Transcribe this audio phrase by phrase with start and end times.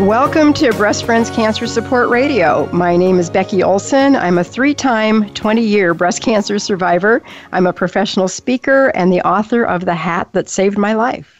[0.00, 2.70] Welcome to Breast Friends Cancer Support Radio.
[2.72, 4.14] My name is Becky Olson.
[4.14, 7.20] I'm a three time, 20 year breast cancer survivor.
[7.50, 11.37] I'm a professional speaker and the author of The Hat That Saved My Life.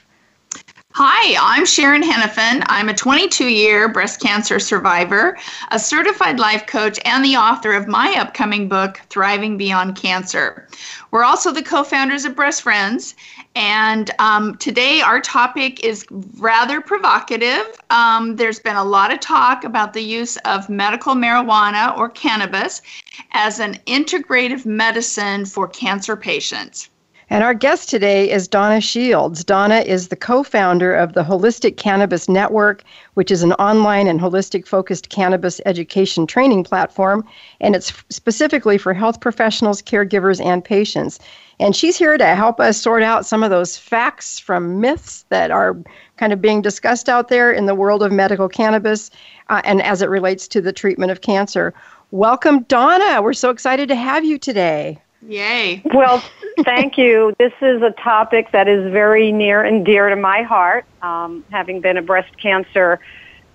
[1.01, 2.65] Hi, I'm Sharon Henifin.
[2.66, 5.38] I'm a 22 year breast cancer survivor,
[5.71, 10.66] a certified life coach, and the author of my upcoming book, Thriving Beyond Cancer.
[11.12, 13.15] We're also the co founders of Breast Friends,
[13.55, 17.80] and um, today our topic is rather provocative.
[17.91, 22.83] Um, there's been a lot of talk about the use of medical marijuana or cannabis
[23.30, 26.91] as an integrative medicine for cancer patients.
[27.30, 29.45] And our guest today is Donna Shields.
[29.45, 32.82] Donna is the co founder of the Holistic Cannabis Network,
[33.15, 37.23] which is an online and holistic focused cannabis education training platform.
[37.60, 41.18] And it's specifically for health professionals, caregivers, and patients.
[41.60, 45.51] And she's here to help us sort out some of those facts from myths that
[45.51, 45.76] are
[46.16, 49.10] kind of being discussed out there in the world of medical cannabis
[49.51, 51.74] uh, and as it relates to the treatment of cancer.
[52.10, 53.20] Welcome, Donna.
[53.20, 54.98] We're so excited to have you today.
[55.27, 55.83] Yay.
[55.93, 56.23] Well,
[56.65, 57.35] thank you.
[57.38, 61.80] This is a topic that is very near and dear to my heart, um, having
[61.80, 63.01] been a breast cancer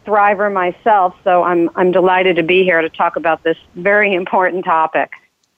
[0.06, 1.16] thriver myself.
[1.24, 5.12] So I'm, I'm delighted to be here to talk about this very important topic.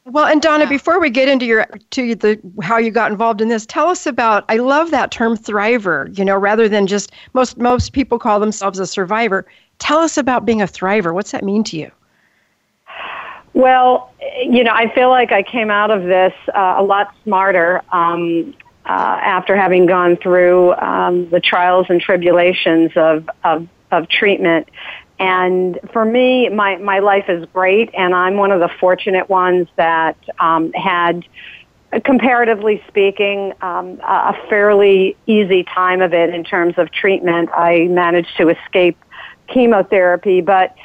[0.08, 0.70] Well, and Donna, yeah.
[0.70, 4.06] before we get into your to the how you got involved in this, tell us
[4.06, 4.46] about.
[4.50, 6.16] I love that term thriver.
[6.16, 9.48] You know, rather than just most most people call themselves a survivor.
[9.80, 11.12] Tell us about being a thriver.
[11.12, 11.92] What's that mean to you?
[13.56, 14.12] Well,
[14.42, 18.54] you know, I feel like I came out of this uh, a lot smarter um,
[18.86, 24.68] uh, after having gone through um, the trials and tribulations of, of, of treatment.
[25.20, 29.70] And for me, my, my life is great, and I'm one of the fortunate ones
[29.78, 31.24] that um, had,
[32.04, 37.52] comparatively speaking, um, a fairly easy time of it in terms of treatment.
[37.54, 38.98] I managed to escape
[39.48, 40.76] chemotherapy, but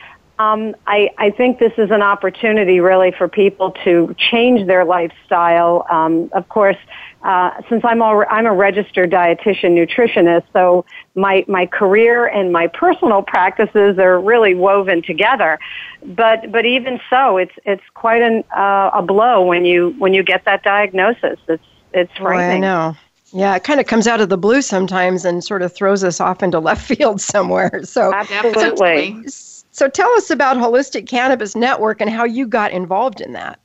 [0.40, 5.86] um, I, I think this is an opportunity really for people to change their lifestyle.
[5.90, 6.78] Um, of course,
[7.22, 12.68] uh, since I'm al- I'm a registered dietitian nutritionist, so my my career and my
[12.68, 15.58] personal practices are really woven together.
[16.06, 20.22] But but even so, it's it's quite an, uh, a blow when you when you
[20.22, 21.38] get that diagnosis.
[21.48, 21.62] It's
[21.92, 22.64] it's frightening.
[22.64, 22.96] Oh, I know.
[23.32, 26.18] Yeah, it kind of comes out of the blue sometimes and sort of throws us
[26.18, 27.82] off into left field somewhere.
[27.84, 29.28] So absolutely.
[29.28, 29.49] So
[29.88, 33.60] tell us about Holistic Cannabis Network and how you got involved in that.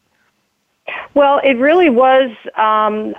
[1.14, 3.16] Well, it really was um,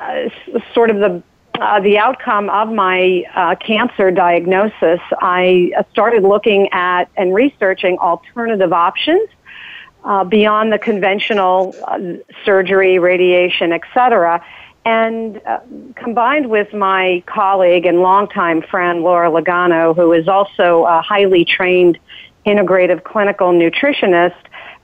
[0.72, 1.22] sort of the
[1.60, 5.00] uh, the outcome of my uh, cancer diagnosis.
[5.22, 9.28] I started looking at and researching alternative options
[10.04, 11.98] uh, beyond the conventional uh,
[12.44, 14.44] surgery, radiation, etc.
[14.84, 15.60] And uh,
[15.96, 21.98] combined with my colleague and longtime friend Laura Lagano, who is also a highly trained
[22.46, 24.36] integrative clinical nutritionist,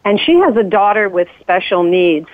[0.05, 2.29] and she has a daughter with special needs.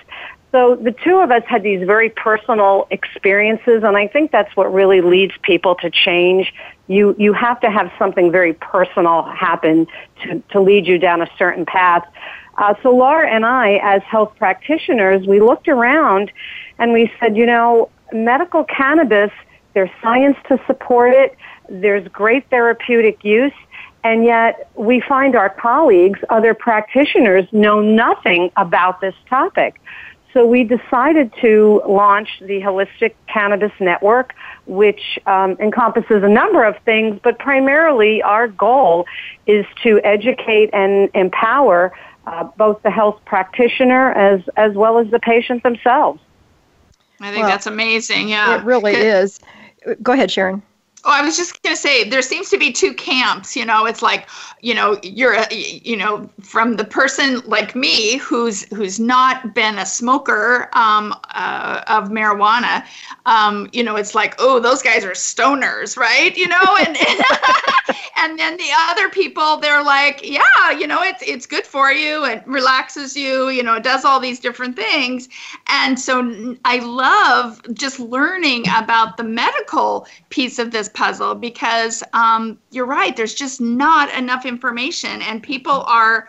[0.50, 4.72] So the two of us had these very personal experiences, and I think that's what
[4.72, 6.55] really leads people to change.
[6.87, 9.87] You you have to have something very personal happen
[10.22, 12.06] to to lead you down a certain path.
[12.56, 16.33] Uh, so Laura and I, as health practitioners, we looked around
[16.78, 19.31] and we said, you know, medical cannabis.
[19.75, 21.37] There's science to support it.
[21.69, 23.53] There's great therapeutic use
[24.08, 29.78] and yet we find our colleagues, other practitioners, know nothing about this topic.
[30.32, 34.34] So we decided to launch the Holistic Cannabis Network,
[34.66, 39.04] which um, encompasses a number of things, but primarily our goal
[39.47, 41.92] is to educate and empower
[42.26, 46.18] uh, both the health practitioner as, as well as the patient themselves.
[47.21, 48.30] I think well, that's amazing.
[48.30, 48.59] Yeah.
[48.59, 49.38] It really is.
[50.03, 50.62] Go ahead, Sharon.
[51.04, 53.56] Oh, I was just going to say there seems to be two camps.
[53.56, 54.28] You know, it's like,
[54.60, 59.78] you know, you're, a, you know, from the person like me who's who's not been
[59.78, 62.84] a smoker um, uh, of marijuana.
[63.27, 66.36] Um, you know, it's like, oh, those guys are stoners, right?
[66.36, 66.97] You know, and
[68.16, 72.24] and then the other people, they're like, yeah, you know, it's it's good for you,
[72.24, 75.28] it relaxes you, you know, it does all these different things.
[75.68, 82.58] And so I love just learning about the medical piece of this puzzle because um,
[82.70, 83.16] you're right.
[83.16, 86.28] There's just not enough information, and people are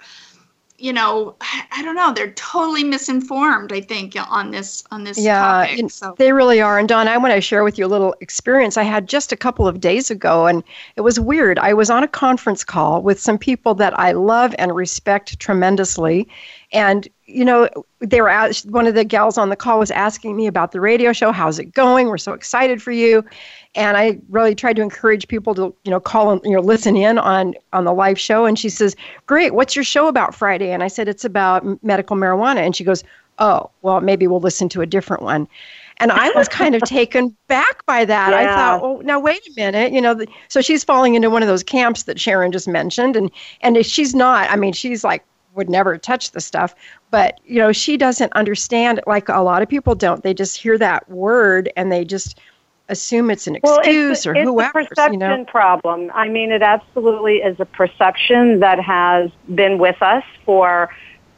[0.79, 1.35] you know,
[1.71, 3.71] I don't know, they're totally misinformed.
[3.73, 5.91] I think on this on this yeah, topic.
[5.91, 6.15] So.
[6.17, 6.79] they really are.
[6.79, 9.38] And Don, I want to share with you a little experience I had just a
[9.38, 10.63] couple of days ago, and
[10.95, 11.59] it was weird.
[11.59, 16.27] I was on a conference call with some people that I love and respect tremendously,
[16.71, 17.69] and you know,
[18.00, 21.13] they were one of the gals on the call was asking me about the radio
[21.13, 21.31] show.
[21.31, 22.07] How's it going?
[22.07, 23.24] We're so excited for you.
[23.75, 26.98] And I really tried to encourage people to, you know, call and you know listen
[26.98, 28.45] in on on the live show.
[28.45, 28.95] And she says,
[29.27, 32.83] "Great, what's your show about Friday?" And I said, "It's about medical marijuana." And she
[32.83, 33.04] goes,
[33.38, 35.48] "Oh, well, maybe we'll listen to a different one."
[35.98, 38.31] And I was kind of taken back by that.
[38.31, 38.39] Yeah.
[38.39, 40.13] I thought, oh, now wait a minute, you know.
[40.13, 43.30] The, so she's falling into one of those camps that Sharon just mentioned, and
[43.62, 45.24] and if she's not, I mean, she's like
[45.59, 46.73] would never touch the stuff,
[47.11, 50.23] but you know, she doesn't understand like a lot of people don't.
[50.23, 52.39] They just hear that word and they just
[52.88, 54.79] assume it's an excuse well, or it's whoever.
[54.79, 55.45] It's a perception you know?
[55.45, 56.11] problem.
[56.15, 60.89] I mean, it absolutely is a perception that has been with us for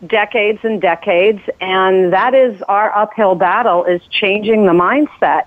[0.06, 5.46] decades and decades, and that is our uphill battle is changing the mindset.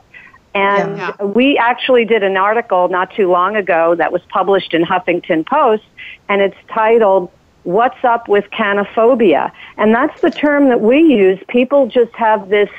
[0.52, 1.22] And Yeah.
[1.22, 5.84] we actually did an article not too long ago that was published in Huffington Post,
[6.28, 7.30] and it's titled
[7.64, 9.50] What's Up with Cannaphobia?
[9.76, 11.38] And that's the term that we use.
[11.48, 12.70] People just have this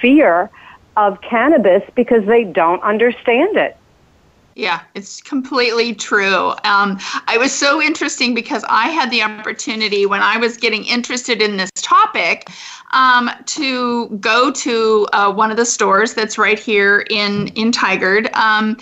[0.00, 0.50] fear
[0.96, 3.76] of cannabis because they don't understand it.
[4.56, 6.50] Yeah, it's completely true.
[6.62, 11.42] Um, I was so interesting because I had the opportunity when I was getting interested
[11.42, 12.48] in this topic
[12.92, 18.32] um, to go to uh, one of the stores that's right here in in Tigard,
[18.36, 18.76] um,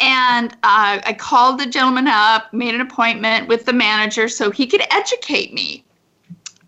[0.00, 4.66] and uh, I called the gentleman up, made an appointment with the manager so he
[4.66, 5.84] could educate me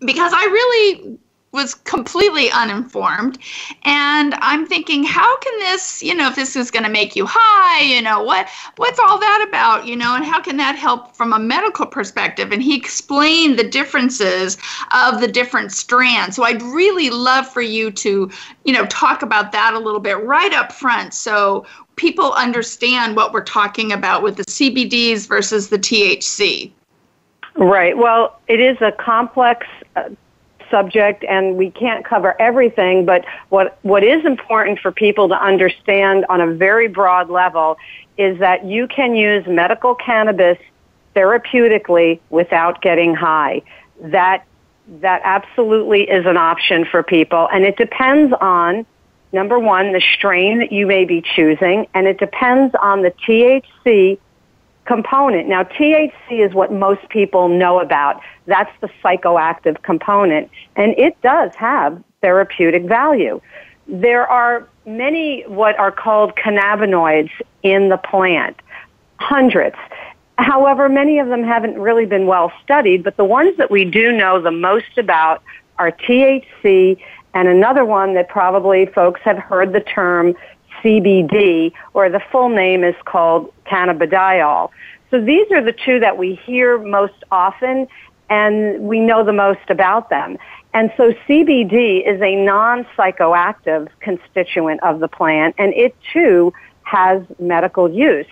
[0.01, 1.17] because I really
[1.51, 3.37] was completely uninformed.
[3.83, 7.25] And i'm thinking how can this you know if this is going to make you
[7.27, 11.15] high you know what what's all that about you know and how can that help
[11.15, 12.51] from a medical perspective?
[12.51, 14.57] And he explained the differences
[14.91, 16.35] of the different strands.
[16.35, 18.31] So i'd really love for you to
[18.63, 21.65] you know talk about that a little bit right up front so
[21.95, 26.71] people understand what we're talking about with the cbds versus the thc
[27.55, 27.97] Right.
[27.97, 30.09] Well, it is a complex uh,
[30.71, 36.25] subject and we can't cover everything, but what, what is important for people to understand
[36.29, 37.77] on a very broad level
[38.17, 40.57] is that you can use medical cannabis
[41.15, 43.61] therapeutically without getting high.
[44.01, 44.45] That,
[45.01, 48.85] that absolutely is an option for people and it depends on
[49.31, 54.19] number one, the strain that you may be choosing, and it depends on the THC
[54.85, 55.47] component.
[55.47, 58.21] Now, THC is what most people know about.
[58.45, 63.41] That's the psychoactive component, and it does have therapeutic value.
[63.87, 67.31] There are many what are called cannabinoids
[67.63, 68.57] in the plant,
[69.17, 69.75] hundreds.
[70.37, 74.11] However, many of them haven't really been well studied, but the ones that we do
[74.11, 75.43] know the most about
[75.77, 76.97] are THC
[77.33, 80.35] and another one that probably folks have heard the term
[80.81, 84.69] CBD, or the full name is called cannabidiol.
[85.09, 87.87] So these are the two that we hear most often
[88.29, 90.37] and we know the most about them.
[90.73, 96.53] And so CBD is a non-psychoactive constituent of the plant and it too
[96.83, 98.27] has medical use.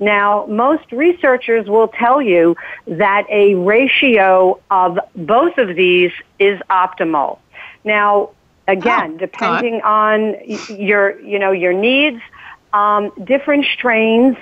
[0.00, 2.56] Now, most researchers will tell you
[2.86, 7.38] that a ratio of both of these is optimal.
[7.84, 8.30] Now,
[8.66, 10.36] again, Oh, depending on
[10.68, 12.20] your, you know, your needs,
[12.72, 14.36] um, different strains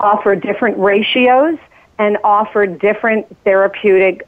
[0.00, 1.58] offer different ratios
[1.98, 4.26] and offer different therapeutic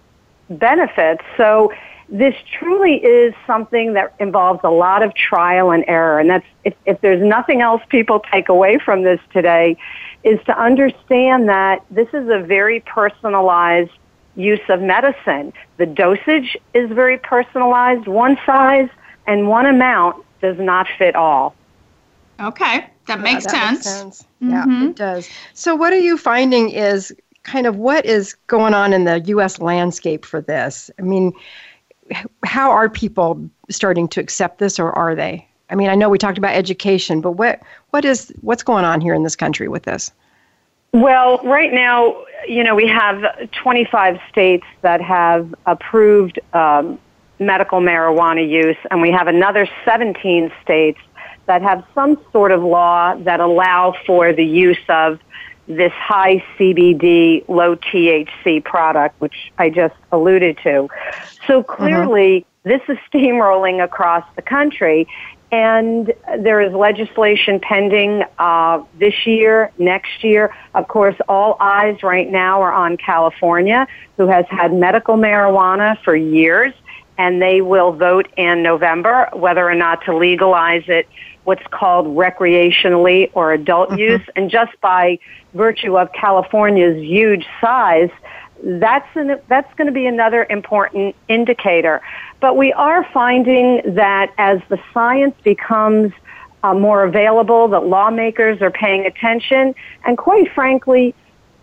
[0.48, 1.22] benefits.
[1.36, 1.72] So
[2.08, 6.18] this truly is something that involves a lot of trial and error.
[6.18, 9.76] And that's, if, if there's nothing else people take away from this today,
[10.24, 13.92] is to understand that this is a very personalized
[14.34, 15.52] use of medicine.
[15.76, 18.06] The dosage is very personalized.
[18.06, 18.88] One size
[19.26, 21.54] and one amount does not fit all.
[22.40, 24.24] Okay that makes that sense sense.
[24.40, 24.90] Yeah, Mhm.
[24.90, 25.28] it does.
[25.52, 29.58] So, what are you finding is kind of what is going on in the U.S.
[29.60, 30.90] landscape for this?
[30.98, 31.32] I mean,
[32.44, 35.46] how are people starting to accept this, or are they?
[35.70, 39.00] I mean, I know we talked about education, but what what is what's going on
[39.00, 40.12] here in this country with this?
[40.92, 46.98] Well, right now, you know, we have 25 states that have approved um,
[47.38, 50.98] medical marijuana use, and we have another 17 states
[51.50, 55.18] that have some sort of law that allow for the use of
[55.66, 60.88] this high CBD, low THC product, which I just alluded to.
[61.48, 65.08] So clearly, this is steamrolling across the country.
[65.50, 70.54] And there is legislation pending uh, this year, next year.
[70.76, 73.88] Of course, all eyes right now are on California,
[74.18, 76.72] who has had medical marijuana for years,
[77.20, 81.06] and they will vote in November whether or not to legalize it,
[81.44, 83.98] what's called recreationally or adult mm-hmm.
[83.98, 84.22] use.
[84.36, 85.18] And just by
[85.52, 88.08] virtue of California's huge size,
[88.62, 92.00] that's an, that's going to be another important indicator.
[92.40, 96.12] But we are finding that as the science becomes
[96.62, 99.74] uh, more available, that lawmakers are paying attention,
[100.06, 101.14] and quite frankly,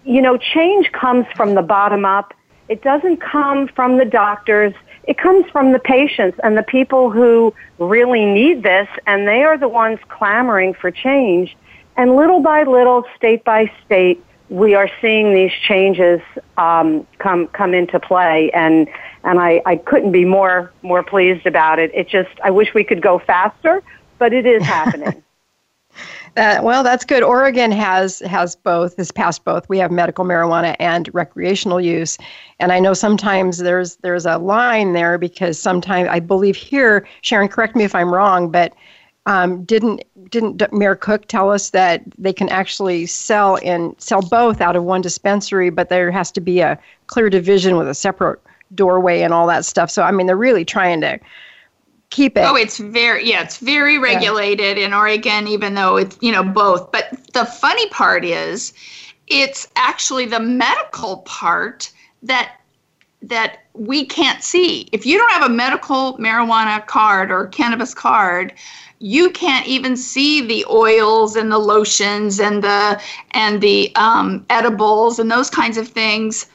[0.06, 2.36] you know, change comes from the bottom up.
[2.70, 4.74] It doesn't come from the doctors.
[5.08, 9.58] It comes from the patients and the people who really need this, and they are
[9.58, 11.56] the ones clamoring for change.
[11.96, 16.22] And little by little, state by state, we are seeing these changes
[16.58, 18.88] um, come come into play, and
[19.24, 21.92] and I, I couldn't be more more pleased about it.
[21.94, 23.82] It just I wish we could go faster,
[24.20, 25.24] but it is happening.
[26.38, 27.24] Well, that's good.
[27.24, 28.96] Oregon has has both.
[28.98, 29.68] Has passed both.
[29.70, 32.18] We have medical marijuana and recreational use,
[32.60, 37.48] and I know sometimes there's there's a line there because sometimes I believe here, Sharon,
[37.48, 38.74] correct me if I'm wrong, but
[39.26, 44.62] um, didn't didn't Mayor Cook tell us that they can actually sell and sell both
[44.62, 46.78] out of one dispensary, but there has to be a
[47.08, 48.40] clear division with a separate
[48.76, 49.90] doorway and all that stuff.
[49.90, 51.20] So I mean, they're really trying to
[52.10, 52.42] keep it.
[52.42, 54.86] Oh, it's very yeah, it's very regulated yeah.
[54.86, 56.92] in Oregon, even though it's you know both.
[56.92, 58.74] But the funny part is,
[59.28, 61.92] it's actually the medical part
[62.24, 62.54] that
[63.22, 64.88] that we can't see.
[64.92, 68.54] If you don't have a medical marijuana card or cannabis card,
[69.00, 75.20] you can't even see the oils and the lotions and the and the um, edibles
[75.20, 76.48] and those kinds of things.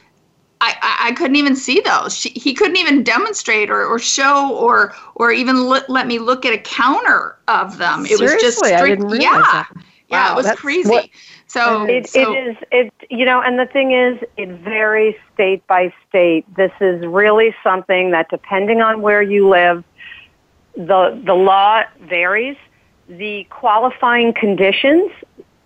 [0.63, 2.17] I, I, I couldn't even see those.
[2.17, 6.45] She, he couldn't even demonstrate or, or show or or even let, let me look
[6.45, 8.05] at a counter of them.
[8.05, 9.73] It Seriously, was just strict, I didn't realize yeah, that.
[10.07, 10.89] yeah, it was crazy.
[10.89, 11.09] what-
[11.47, 15.67] so, It, so it is it you know, and the thing is, it varies state
[15.67, 16.45] by state.
[16.55, 19.83] This is really something that, depending on where you live,
[20.75, 22.57] the the law varies.
[23.09, 25.11] The qualifying conditions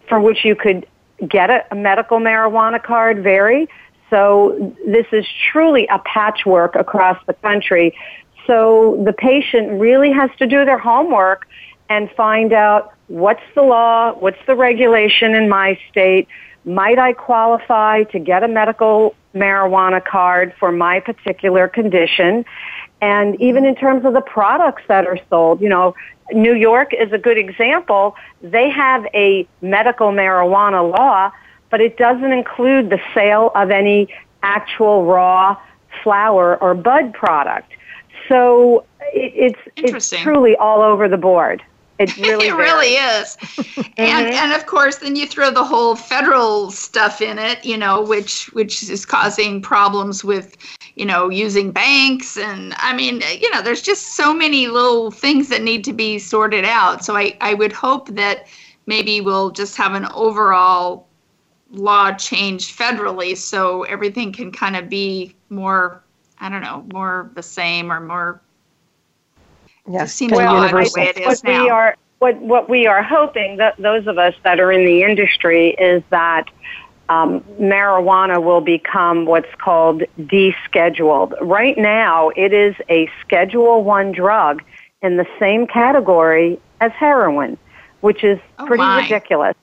[0.09, 0.87] for which you could
[1.27, 3.69] get a, a medical marijuana card vary.
[4.09, 7.97] So this is truly a patchwork across the country.
[8.45, 11.47] So the patient really has to do their homework
[11.89, 16.27] and find out what's the law, what's the regulation in my state,
[16.65, 22.45] might I qualify to get a medical marijuana card for my particular condition?
[23.01, 25.95] And even in terms of the products that are sold, you know,
[26.31, 28.15] New York is a good example.
[28.41, 31.31] They have a medical marijuana law,
[31.69, 34.07] but it doesn't include the sale of any
[34.43, 35.57] actual raw
[36.03, 37.71] flower or bud product.
[38.27, 41.63] So it, it's it's truly all over the board.
[41.99, 43.37] It really it really is.
[43.97, 44.33] and mm-hmm.
[44.33, 48.45] and of course then you throw the whole federal stuff in it, you know, which
[48.53, 50.55] which is causing problems with,
[50.95, 55.49] you know, using banks and I mean, you know, there's just so many little things
[55.49, 57.03] that need to be sorted out.
[57.03, 58.47] So I I would hope that
[58.85, 61.07] maybe we'll just have an overall
[61.71, 66.01] law change federally so everything can kind of be more
[66.39, 68.39] I don't know, more the same or more
[69.89, 71.01] Yes, seems kind of odd the universal.
[71.01, 71.69] way it is what we now.
[71.69, 75.69] are what what we are hoping that those of us that are in the industry
[75.79, 76.45] is that
[77.09, 81.33] um, marijuana will become what's called descheduled.
[81.41, 84.61] Right now, it is a Schedule One drug
[85.01, 87.57] in the same category as heroin,
[88.01, 89.03] which is Oh, pretty my.
[89.03, 89.55] ridiculous.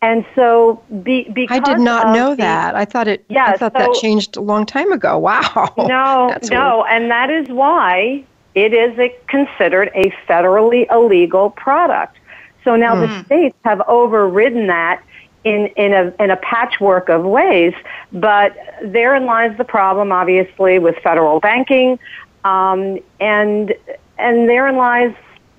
[0.00, 2.76] And so, be, because I did not know the- that.
[2.76, 3.24] I thought it.
[3.28, 5.18] Yeah, I thought that changed a long time ago.
[5.28, 5.74] Wow.
[5.76, 8.24] No, That's no, and that is why
[8.54, 12.16] it is a, considered a federally illegal product.
[12.64, 15.02] So now the states have overridden that
[15.44, 17.74] in, in, a, in a patchwork of ways,
[18.12, 21.98] but therein lies the problem, obviously, with federal banking,
[22.44, 23.74] um, and,
[24.18, 25.14] and therein lies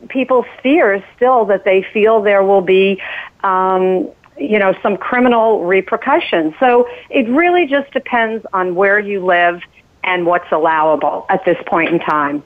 [0.08, 3.02] people's fears still that they feel there will be
[3.44, 9.62] um, you know some criminal repercussions so it really just depends on where you live
[10.04, 12.44] and what's allowable at this point in time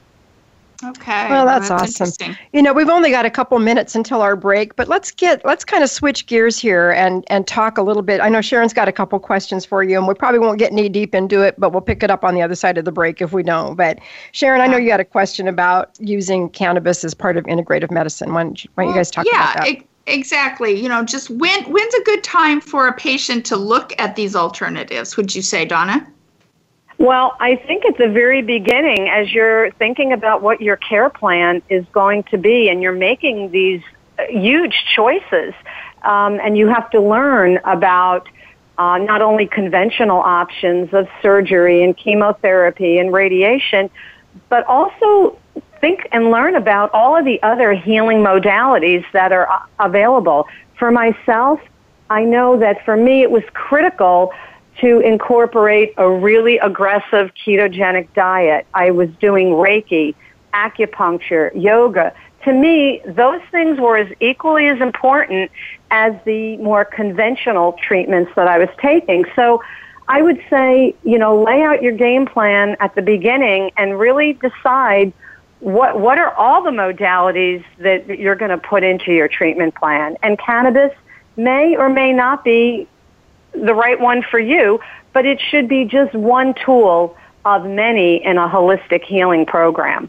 [0.82, 1.28] Okay.
[1.30, 2.36] Well, that's, awesome.
[2.52, 5.64] You know, we've only got a couple minutes until our break, but let's get let's
[5.64, 8.20] kind of switch gears here and and talk a little bit.
[8.20, 10.88] I know Sharon's got a couple questions for you, and we probably won't get knee
[10.88, 13.22] deep into it, but we'll pick it up on the other side of the break
[13.22, 13.76] if we don't.
[13.76, 13.98] But
[14.32, 18.34] Sharon, I know you had a question about using cannabis as part of integrative medicine.
[18.34, 19.84] Why don't you, why don't you guys talk yeah, about that?
[20.06, 20.80] Exactly.
[20.80, 24.36] You know, just when when's a good time for a patient to look at these
[24.36, 25.16] alternatives?
[25.16, 26.06] Would you say, Donna?
[26.98, 31.60] Well, I think at the very beginning, as you're thinking about what your care plan
[31.68, 33.82] is going to be and you're making these
[34.18, 35.54] uh, huge choices,
[36.02, 38.28] um, and you have to learn about
[38.78, 43.90] uh, not only conventional options of surgery and chemotherapy and radiation,
[44.48, 45.38] but also
[45.84, 50.48] think and learn about all of the other healing modalities that are available.
[50.78, 51.60] For myself,
[52.08, 54.32] I know that for me it was critical
[54.80, 58.66] to incorporate a really aggressive ketogenic diet.
[58.72, 60.14] I was doing Reiki,
[60.54, 62.14] acupuncture, yoga.
[62.44, 65.50] To me, those things were as equally as important
[65.90, 69.26] as the more conventional treatments that I was taking.
[69.36, 69.62] So
[70.08, 74.32] I would say, you know, lay out your game plan at the beginning and really
[74.32, 75.12] decide
[75.60, 80.16] what what are all the modalities that you're going to put into your treatment plan.
[80.22, 80.92] And cannabis
[81.36, 82.86] may or may not be
[83.52, 84.80] the right one for you,
[85.12, 90.08] but it should be just one tool of many in a holistic healing program.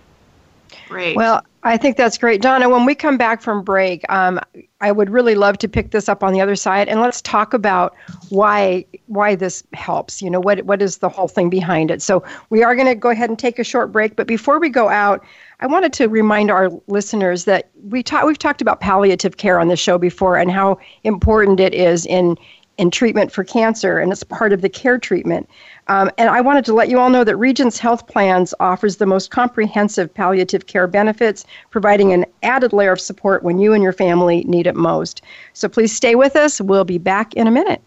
[0.87, 1.15] Great.
[1.15, 2.43] Well, I think that's great.
[2.43, 4.39] Donna, when we come back from break, um,
[4.81, 7.55] I would really love to pick this up on the other side and let's talk
[7.55, 7.95] about
[8.29, 10.21] why why this helps.
[10.21, 12.03] You know, what what is the whole thing behind it?
[12.03, 14.69] So we are going to go ahead and take a short break, but before we
[14.69, 15.25] go out,
[15.59, 19.67] I wanted to remind our listeners that we talk, we've talked about palliative care on
[19.67, 22.37] the show before and how important it is in
[22.77, 25.49] in treatment for cancer, and it's part of the care treatment.
[25.87, 29.05] Um, and I wanted to let you all know that Regence Health Plans offers the
[29.05, 33.93] most comprehensive palliative care benefits, providing an added layer of support when you and your
[33.93, 35.21] family need it most.
[35.53, 36.59] So please stay with us.
[36.59, 37.81] We'll be back in a minute.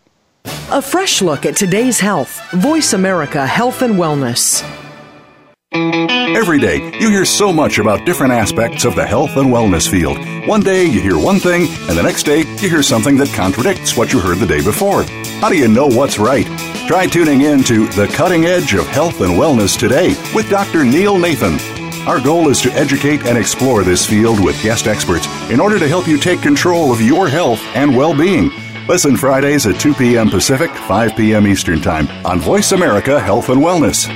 [0.71, 2.41] A fresh look at today's health.
[2.53, 4.63] Voice America Health and Wellness.
[5.73, 10.19] Every day, you hear so much about different aspects of the health and wellness field.
[10.49, 13.97] One day, you hear one thing, and the next day, you hear something that contradicts
[13.97, 15.03] what you heard the day before.
[15.41, 16.47] How do you know what's right?
[16.89, 20.85] Try tuning in to The Cutting Edge of Health and Wellness today with Dr.
[20.85, 21.59] Neil Nathan.
[22.09, 25.87] Our goal is to educate and explore this field with guest experts in order to
[25.87, 28.51] help you take control of your health and well being.
[28.89, 30.31] Listen Fridays at 2 p.m.
[30.31, 31.47] Pacific, 5 p.m.
[31.47, 34.07] Eastern Time on Voice America Health and Wellness.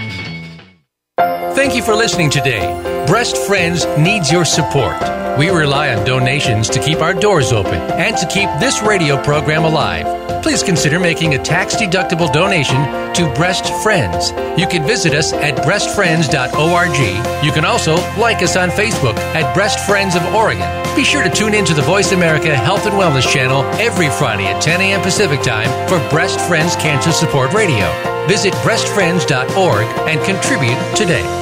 [1.54, 2.72] Thank you for listening today.
[3.06, 5.21] Breast Friends needs your support.
[5.38, 9.64] We rely on donations to keep our doors open and to keep this radio program
[9.64, 10.42] alive.
[10.42, 12.76] Please consider making a tax deductible donation
[13.14, 14.30] to Breast Friends.
[14.60, 17.44] You can visit us at breastfriends.org.
[17.44, 20.68] You can also like us on Facebook at Breast Friends of Oregon.
[20.94, 24.44] Be sure to tune in to the Voice America Health and Wellness channel every Friday
[24.46, 25.00] at 10 a.m.
[25.00, 27.90] Pacific Time for Breast Friends Cancer Support Radio.
[28.26, 31.41] Visit breastfriends.org and contribute today.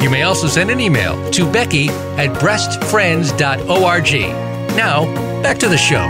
[0.00, 4.12] You may also send an email to Becky at breastfriends.org.
[4.76, 6.06] Now, back to the show.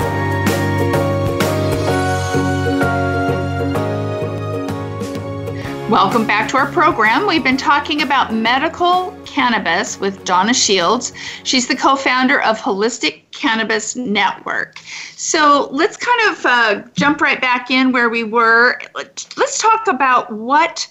[5.89, 7.27] Welcome back to our program.
[7.27, 11.15] We've been talking about medical cannabis with Donna Shields.
[11.45, 14.79] She's the co founder of Holistic Cannabis Network.
[15.17, 18.79] So let's kind of uh, jump right back in where we were.
[18.95, 20.87] Let's talk about what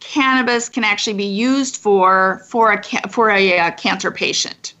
[0.00, 4.74] cannabis can actually be used for for a for a, a uh, cancer patient?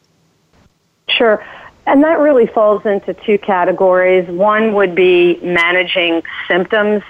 [1.08, 1.44] Sure.
[1.86, 4.28] And that really falls into two categories.
[4.28, 7.02] One would be managing symptoms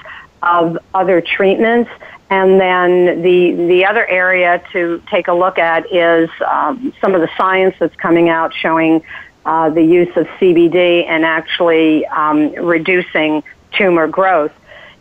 [0.43, 1.91] of other treatments,
[2.31, 7.21] and then the the other area to take a look at is um, some of
[7.21, 9.03] the science that's coming out showing
[9.45, 13.43] uh, the use of CBD and actually um, reducing
[13.73, 14.53] tumor growth.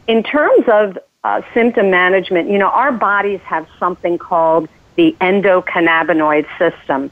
[0.08, 6.46] In terms of uh, symptom management, you know, our bodies have something called the endocannabinoid
[6.58, 7.12] system.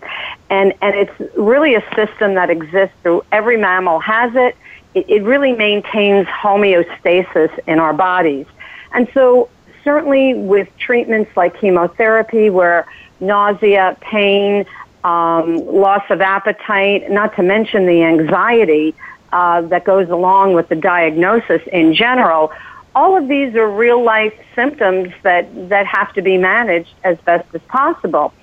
[0.50, 4.56] And, and it's really a system that exists through every mammal has it.
[4.94, 5.10] it.
[5.10, 8.46] It really maintains homeostasis in our bodies.
[8.94, 9.50] And so
[9.84, 12.86] certainly with treatments like chemotherapy, where
[13.20, 14.66] nausea, pain,
[15.04, 18.96] um, loss of appetite, not to mention the anxiety
[19.32, 22.52] uh, that goes along with the diagnosis in general,
[22.98, 27.48] all of these are real life symptoms that, that have to be managed as best
[27.54, 28.34] as possible.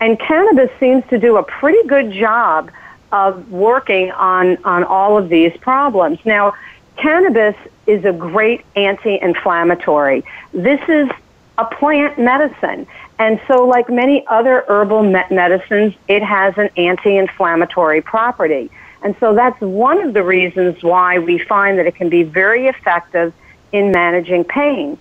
[0.00, 2.70] And cannabis seems to do a pretty good job
[3.12, 6.18] of working on, on all of these problems.
[6.24, 6.54] Now,
[6.96, 7.54] cannabis
[7.86, 10.24] is a great anti-inflammatory.
[10.54, 11.10] This is
[11.58, 12.86] a plant medicine.
[13.18, 18.70] And so like many other herbal me- medicines, it has an anti-inflammatory property.
[19.02, 22.66] And so that's one of the reasons why we find that it can be very
[22.66, 23.34] effective
[23.72, 24.98] in managing pain.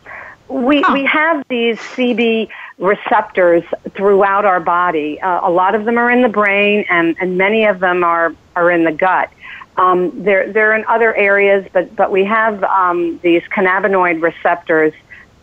[0.47, 0.93] We, huh.
[0.93, 5.21] we have these CB receptors throughout our body.
[5.21, 8.33] Uh, a lot of them are in the brain, and, and many of them are,
[8.55, 9.29] are in the gut.
[9.77, 14.93] Um, they're, they're in other areas, but, but we have um, these cannabinoid receptors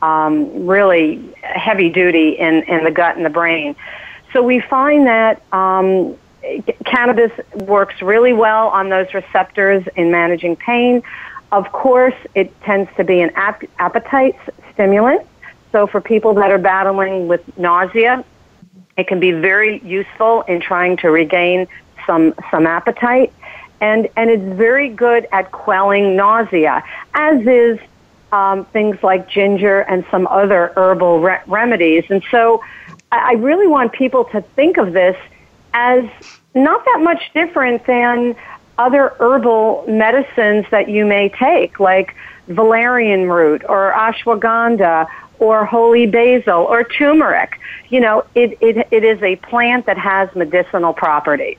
[0.02, 3.76] um, really heavy duty in, in the gut and the brain.
[4.32, 6.16] So we find that um,
[6.84, 11.02] cannabis works really well on those receptors in managing pain.
[11.56, 14.36] Of course, it tends to be an ap- appetite
[14.74, 15.26] stimulant.
[15.72, 18.22] So for people that are battling with nausea,
[18.98, 21.66] it can be very useful in trying to regain
[22.06, 23.32] some some appetite,
[23.80, 27.78] and and it's very good at quelling nausea, as is
[28.32, 32.04] um, things like ginger and some other herbal re- remedies.
[32.10, 32.62] And so,
[33.10, 35.16] I, I really want people to think of this
[35.72, 36.04] as
[36.54, 38.36] not that much different than
[38.78, 42.14] other herbal medicines that you may take, like
[42.48, 45.06] valerian root or ashwagandha
[45.38, 47.58] or holy basil or turmeric.
[47.88, 51.58] You know, it, it, it is a plant that has medicinal properties.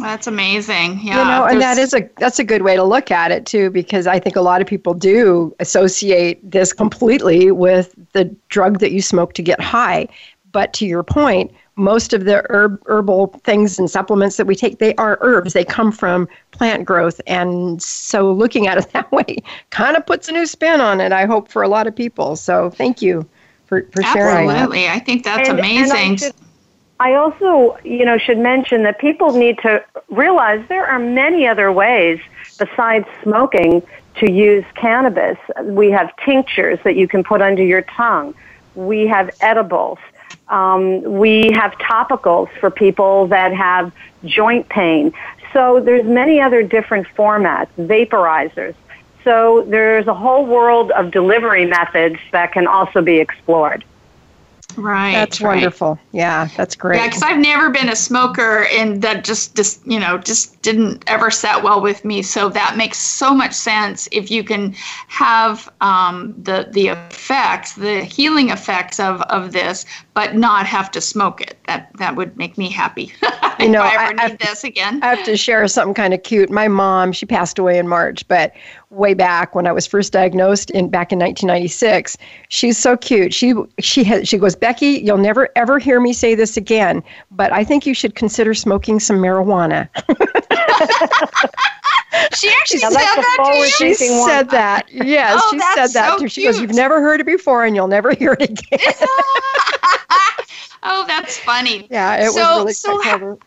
[0.00, 0.98] That's amazing.
[1.02, 1.18] Yeah.
[1.18, 3.70] You know, and that is a that's a good way to look at it too,
[3.70, 8.90] because I think a lot of people do associate this completely with the drug that
[8.90, 10.08] you smoke to get high.
[10.50, 14.78] But to your point, most of the herb, herbal things and supplements that we take,
[14.78, 15.52] they are herbs.
[15.52, 17.20] They come from plant growth.
[17.26, 19.38] And so looking at it that way
[19.70, 22.36] kind of puts a new spin on it, I hope, for a lot of people.
[22.36, 23.28] So thank you
[23.66, 24.50] for, for sharing.
[24.50, 24.88] Absolutely.
[24.88, 25.96] I think that's and, amazing.
[25.96, 26.34] And I, should,
[27.00, 31.72] I also, you know, should mention that people need to realize there are many other
[31.72, 32.20] ways
[32.58, 33.82] besides smoking
[34.16, 35.38] to use cannabis.
[35.62, 38.34] We have tinctures that you can put under your tongue.
[38.74, 39.98] We have edibles.
[40.48, 43.92] Um, we have topicals for people that have
[44.24, 45.12] joint pain.
[45.52, 48.74] So there's many other different formats, vaporizers.
[49.22, 53.84] So there's a whole world of delivery methods that can also be explored.
[54.76, 55.12] Right.
[55.12, 55.56] That's right.
[55.56, 55.98] wonderful.
[56.12, 56.98] Yeah, that's great.
[56.98, 61.04] Yeah, because I've never been a smoker, and that just, just you know, just didn't
[61.06, 62.22] ever set well with me.
[62.22, 64.74] So that makes so much sense if you can
[65.08, 71.00] have um, the the effects, the healing effects of of this, but not have to
[71.00, 71.56] smoke it.
[71.66, 73.12] That that would make me happy.
[73.60, 75.02] you know, I ever I, need I, this again.
[75.02, 76.50] I have to share something kind of cute.
[76.50, 78.52] My mom, she passed away in March, but
[78.94, 82.16] way back when I was first diagnosed in back in 1996.
[82.48, 83.34] She's so cute.
[83.34, 87.52] She she has she goes, Becky, you'll never ever hear me say this again, but
[87.52, 89.88] I think you should consider smoking some marijuana.
[92.34, 93.94] she actually said that to you.
[93.94, 94.86] She said that.
[94.90, 96.18] Yes, oh, she said that.
[96.18, 96.52] So she cute.
[96.52, 98.78] goes, "You've never heard it before, and you'll never hear it again."
[100.82, 101.86] oh, that's funny.
[101.90, 103.38] Yeah, it so, was really so clever.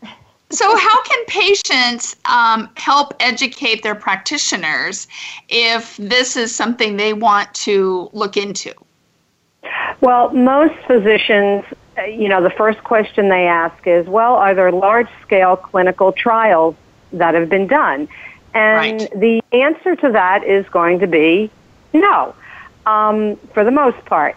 [0.50, 5.06] So, how can patients um, help educate their practitioners
[5.48, 8.72] if this is something they want to look into?
[10.00, 11.64] Well, most physicians,
[11.98, 16.12] uh, you know, the first question they ask is, well, are there large scale clinical
[16.12, 16.76] trials
[17.12, 18.08] that have been done?
[18.54, 19.20] And right.
[19.20, 21.50] the answer to that is going to be
[21.92, 22.34] no,
[22.86, 24.36] um, for the most part.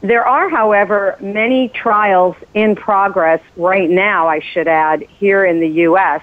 [0.00, 5.68] There are, however, many trials in progress right now, I should add, here in the
[5.68, 6.22] U.S.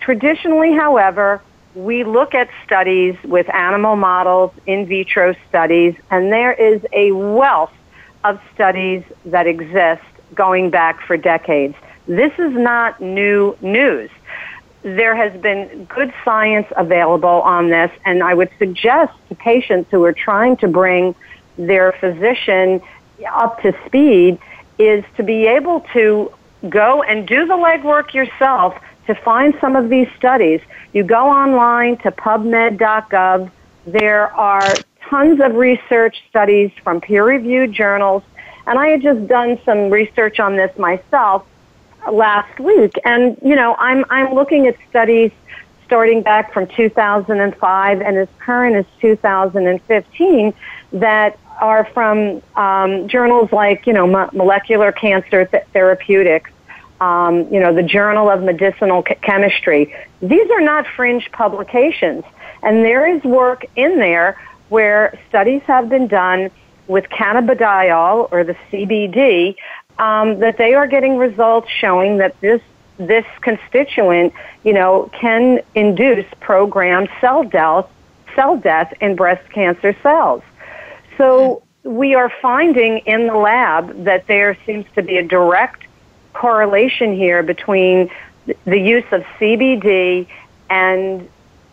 [0.00, 1.40] Traditionally, however,
[1.74, 7.72] we look at studies with animal models, in vitro studies, and there is a wealth
[8.24, 10.02] of studies that exist
[10.34, 11.74] going back for decades.
[12.06, 14.10] This is not new news.
[14.82, 20.04] There has been good science available on this, and I would suggest to patients who
[20.04, 21.14] are trying to bring
[21.58, 22.82] their physician
[23.24, 24.38] up to speed
[24.78, 26.32] is to be able to
[26.68, 28.74] go and do the legwork yourself
[29.06, 30.60] to find some of these studies.
[30.92, 33.50] You go online to pubmed.gov.
[33.86, 34.74] There are
[35.08, 38.22] tons of research studies from peer-reviewed journals,
[38.66, 41.46] and I had just done some research on this myself
[42.10, 42.94] last week.
[43.04, 45.30] And you know, I'm I'm looking at studies
[45.84, 50.52] starting back from 2005 and as current as 2015
[50.92, 56.50] that are from um, journals like, you know, Molecular Cancer Th- Therapeutics,
[57.00, 59.94] um, you know, the Journal of Medicinal Ch- Chemistry.
[60.20, 62.24] These are not fringe publications.
[62.62, 66.50] And there is work in there where studies have been done
[66.88, 69.56] with cannabidiol or the CBD
[69.98, 72.60] um, that they are getting results showing that this
[72.98, 74.32] this constituent,
[74.64, 77.86] you know, can induce programmed cell death,
[78.34, 80.42] cell death in breast cancer cells.
[81.16, 85.84] So we are finding in the lab that there seems to be a direct
[86.32, 88.10] correlation here between
[88.64, 90.26] the use of CBD
[90.68, 91.28] and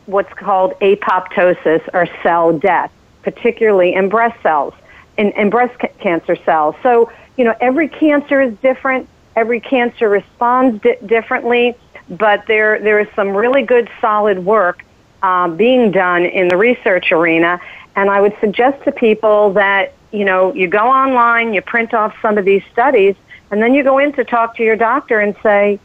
[0.05, 2.91] what's called apoptosis or cell death,
[3.23, 4.73] particularly in breast cells,
[5.17, 6.75] in, in breast ca- cancer cells.
[6.83, 9.07] So, you know, every cancer is different.
[9.35, 11.75] Every cancer responds di- differently,
[12.09, 14.83] but there, there is some really good solid work
[15.21, 17.59] uh, being done in the research arena.
[17.95, 22.15] And I would suggest to people that, you know, you go online, you print off
[22.21, 23.15] some of these studies,
[23.51, 25.79] and then you go in to talk to your doctor and say,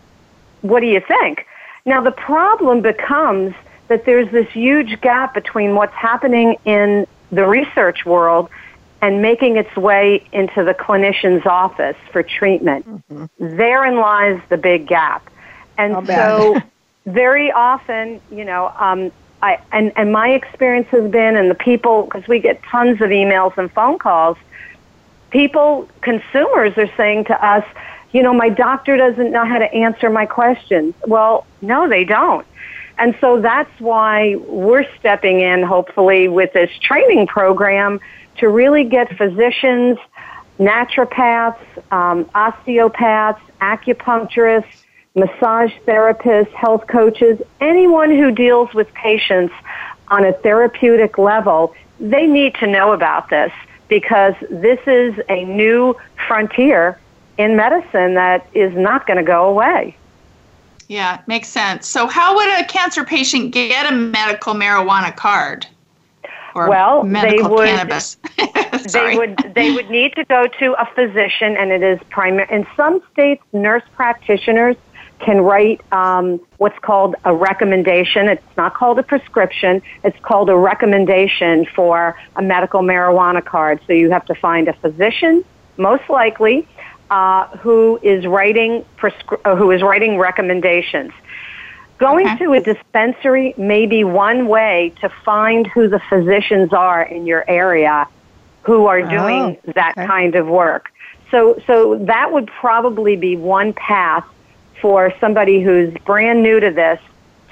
[0.63, 1.47] what do you think?
[1.85, 3.55] Now, the problem becomes
[3.89, 8.49] that there's this huge gap between what's happening in the research world
[9.01, 12.87] and making its way into the clinician's office for treatment.
[12.87, 13.57] Mm-hmm.
[13.57, 15.31] Therein lies the big gap.
[15.77, 16.61] And so,
[17.07, 22.03] very often, you know, um, I, and, and my experience has been, and the people,
[22.03, 24.37] because we get tons of emails and phone calls,
[25.31, 27.65] people, consumers are saying to us,
[28.13, 30.95] you know, my doctor doesn't know how to answer my questions.
[31.07, 32.47] Well, no, they don't.
[32.97, 38.01] And so that's why we're stepping in, hopefully, with this training program
[38.39, 39.99] to really get physicians,
[40.59, 44.78] naturopaths, um, osteopaths, acupuncturists,
[45.19, 49.55] massage therapists, health coaches, anyone who deals with patients
[50.09, 53.53] on a therapeutic level, they need to know about this
[53.89, 56.99] because this is a new frontier
[57.39, 59.97] in medicine that is not going to go away.
[60.89, 61.87] Yeah, makes sense.
[61.87, 65.67] So, how would a cancer patient get a medical marijuana card?
[66.55, 67.69] Or well, they would.
[67.69, 68.17] Cannabis?
[68.93, 69.37] they would.
[69.55, 72.49] They would need to go to a physician, and it is primary.
[72.51, 74.77] In some states, nurse practitioners
[75.19, 78.29] can write um, what's called a recommendation.
[78.29, 79.83] It's not called a prescription.
[80.05, 83.81] It's called a recommendation for a medical marijuana card.
[83.87, 85.45] So you have to find a physician,
[85.77, 86.67] most likely,
[87.11, 91.13] uh, who is writing prescri- uh, who is writing recommendations.
[91.99, 92.45] Going okay.
[92.45, 97.45] to a dispensary may be one way to find who the physicians are in your
[97.49, 98.07] area
[98.63, 100.93] who are doing oh, that kind of work.
[101.31, 104.25] So, so that would probably be one path
[104.81, 107.01] for somebody who's brand new to this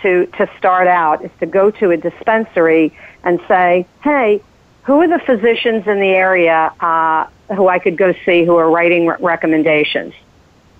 [0.03, 4.43] to, to start out is to go to a dispensary and say, hey,
[4.83, 8.71] who are the physicians in the area uh, who I could go see who are
[8.71, 10.15] writing re- recommendations?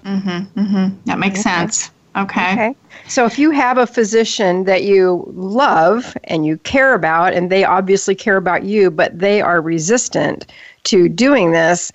[0.05, 0.97] Mm-hmm, mm-hmm.
[1.07, 1.51] That makes okay.
[1.51, 1.91] sense.
[2.17, 2.53] Okay.
[2.53, 2.77] Okay.
[3.09, 7.65] So if you have a physician that you love and you care about, and they
[7.65, 10.47] obviously care about you, but they are resistant
[10.85, 11.93] to doing this,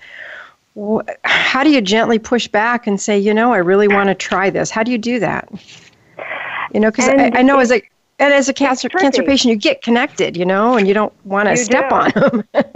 [1.24, 4.48] how do you gently push back and say, you know, I really want to try
[4.50, 4.70] this?
[4.70, 5.48] How do you do that?
[6.72, 7.82] You know, because I, I, know as a
[8.18, 11.48] and as a cancer cancer patient, you get connected, you know, and you don't want
[11.48, 11.94] to step do.
[11.94, 12.44] on them.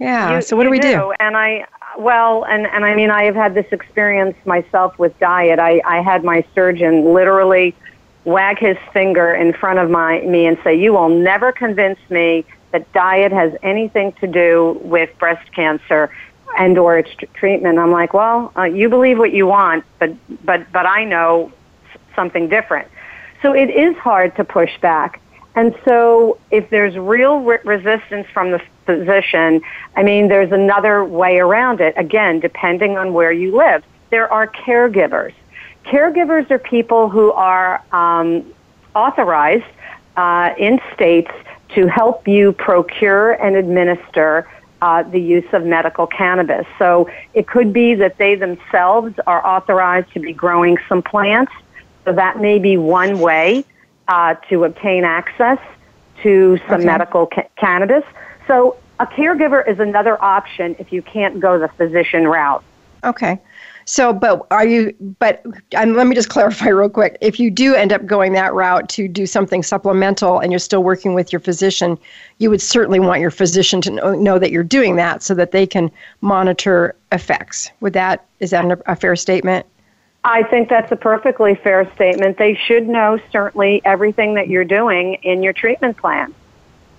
[0.00, 0.36] yeah.
[0.36, 0.92] You, so what do we do?
[0.92, 1.14] do?
[1.20, 5.60] And I well, and and I mean, I have had this experience myself with diet.
[5.60, 7.74] I I had my surgeon literally
[8.24, 12.44] wag his finger in front of my me and say, "You will never convince me
[12.72, 16.10] that diet has anything to do with breast cancer."
[16.58, 17.78] And or its treatment.
[17.78, 21.52] I'm like, well, uh, you believe what you want, but but but I know
[22.14, 22.88] something different.
[23.42, 25.20] So it is hard to push back.
[25.54, 29.60] And so if there's real re- resistance from the physician,
[29.96, 31.94] I mean, there's another way around it.
[31.96, 35.34] Again, depending on where you live, there are caregivers.
[35.84, 38.52] Caregivers are people who are um,
[38.94, 39.64] authorized
[40.16, 41.30] uh, in states
[41.74, 44.48] to help you procure and administer
[44.82, 46.66] uh, the use of medical cannabis.
[46.76, 51.52] So it could be that they themselves are authorized to be growing some plants.
[52.04, 53.64] So that may be one way
[54.08, 55.58] uh, to obtain access
[56.24, 56.84] to some okay.
[56.84, 58.02] medical ca- cannabis.
[58.48, 62.64] So a caregiver is another option if you can't go the physician route.
[63.04, 63.38] Okay.
[63.84, 65.44] So, but are you, but
[65.76, 67.16] um, let me just clarify real quick.
[67.20, 70.84] If you do end up going that route to do something supplemental and you're still
[70.84, 71.98] working with your physician,
[72.38, 75.50] you would certainly want your physician to know, know that you're doing that so that
[75.50, 75.90] they can
[76.20, 77.70] monitor effects.
[77.80, 79.66] Would that, is that a fair statement?
[80.24, 82.38] I think that's a perfectly fair statement.
[82.38, 86.32] They should know certainly everything that you're doing in your treatment plan.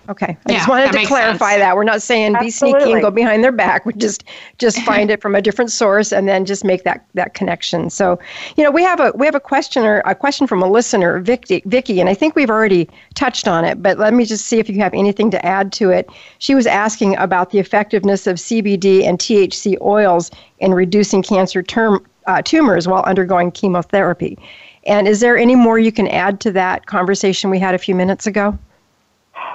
[0.09, 0.37] Okay.
[0.47, 1.61] I yeah, just wanted to clarify sense.
[1.61, 1.75] that.
[1.75, 2.47] We're not saying Absolutely.
[2.47, 3.85] be sneaky and go behind their back.
[3.85, 4.25] We just
[4.57, 7.89] just find it from a different source and then just make that that connection.
[7.89, 8.19] So,
[8.57, 11.63] you know, we have a we have a questioner a question from a listener, Vicky
[11.65, 14.69] Vicky, and I think we've already touched on it, but let me just see if
[14.69, 16.09] you have anything to add to it.
[16.39, 22.05] She was asking about the effectiveness of CBD and THC oils in reducing cancer term,
[22.27, 24.37] uh, tumors while undergoing chemotherapy.
[24.85, 27.95] And is there any more you can add to that conversation we had a few
[27.95, 28.57] minutes ago?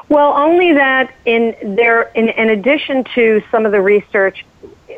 [0.09, 4.45] Well, only that in there, in, in addition to some of the research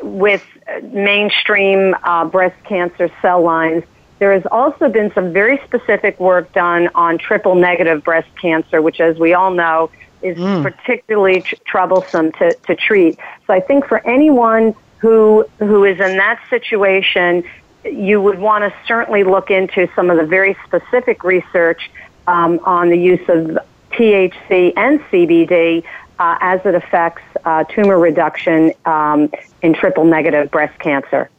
[0.01, 0.43] with
[0.83, 3.83] mainstream uh, breast cancer cell lines,
[4.19, 8.99] there has also been some very specific work done on triple negative breast cancer, which,
[8.99, 9.89] as we all know,
[10.21, 10.61] is mm.
[10.61, 13.17] particularly tr- troublesome to, to treat.
[13.47, 17.43] So I think for anyone who who is in that situation,
[17.83, 21.89] you would want to certainly look into some of the very specific research
[22.27, 23.57] um, on the use of
[23.91, 25.83] THC and CBD
[26.19, 31.29] uh, as it affects uh, tumor reduction um, in triple negative breast cancer.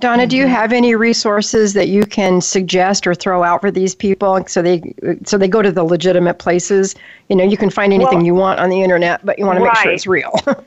[0.00, 3.94] Donna, do you have any resources that you can suggest or throw out for these
[3.94, 4.94] people so they
[5.24, 6.94] so they go to the legitimate places?
[7.28, 9.58] You know, you can find anything well, you want on the internet, but you want
[9.58, 9.82] to make right.
[9.82, 10.32] sure it's real.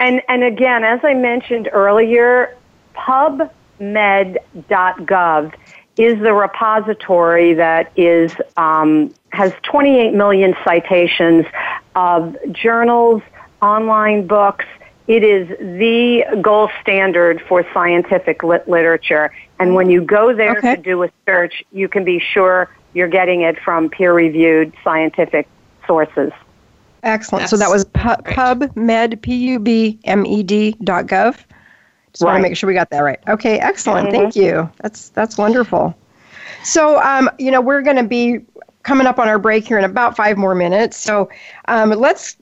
[0.00, 2.56] and and again, as I mentioned earlier,
[2.94, 5.54] PubMed.gov
[5.96, 11.46] is the repository that is um, has 28 million citations
[11.94, 13.22] of journals,
[13.62, 14.64] online books.
[15.06, 19.32] It is the gold standard for scientific lit- literature.
[19.58, 20.76] And when you go there okay.
[20.76, 25.48] to do a search, you can be sure you're getting it from peer-reviewed scientific
[25.86, 26.32] sources.
[27.02, 27.42] Excellent.
[27.42, 27.50] Yes.
[27.50, 31.36] So that was pu- PubMed, P-U-B-M-E-D dot gov.
[32.16, 32.32] Just right.
[32.32, 33.20] want to make sure we got that right.
[33.28, 34.08] Okay, excellent.
[34.08, 34.16] Mm-hmm.
[34.16, 34.70] Thank you.
[34.80, 35.94] That's that's wonderful.
[36.64, 38.38] So, um, you know, we're going to be
[38.84, 40.96] coming up on our break here in about five more minutes.
[40.96, 41.28] So,
[41.66, 42.38] um, let's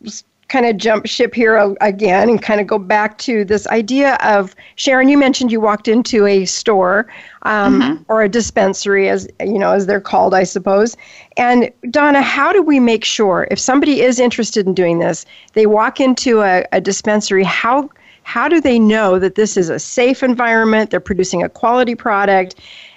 [0.46, 4.54] kind of jump ship here again and kind of go back to this idea of
[4.76, 5.08] Sharon.
[5.08, 8.02] You mentioned you walked into a store um, mm-hmm.
[8.06, 10.96] or a dispensary, as you know, as they're called, I suppose.
[11.36, 15.66] And Donna, how do we make sure if somebody is interested in doing this, they
[15.66, 17.42] walk into a, a dispensary?
[17.42, 17.90] How
[18.24, 20.90] how do they know that this is a safe environment?
[20.90, 22.56] They're producing a quality product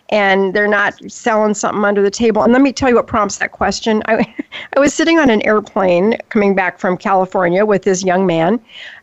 [0.09, 2.41] and they're not selling something under the table.
[2.41, 4.01] And let me tell you what prompts that question.
[4.05, 4.33] I,
[4.75, 8.59] I was sitting on an airplane coming back from California with this young man,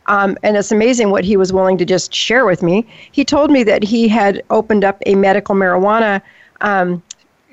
[0.07, 2.87] um, and it's amazing what he was willing to just share with me.
[3.11, 6.21] He told me that he had opened up a medical marijuana
[6.61, 7.03] um,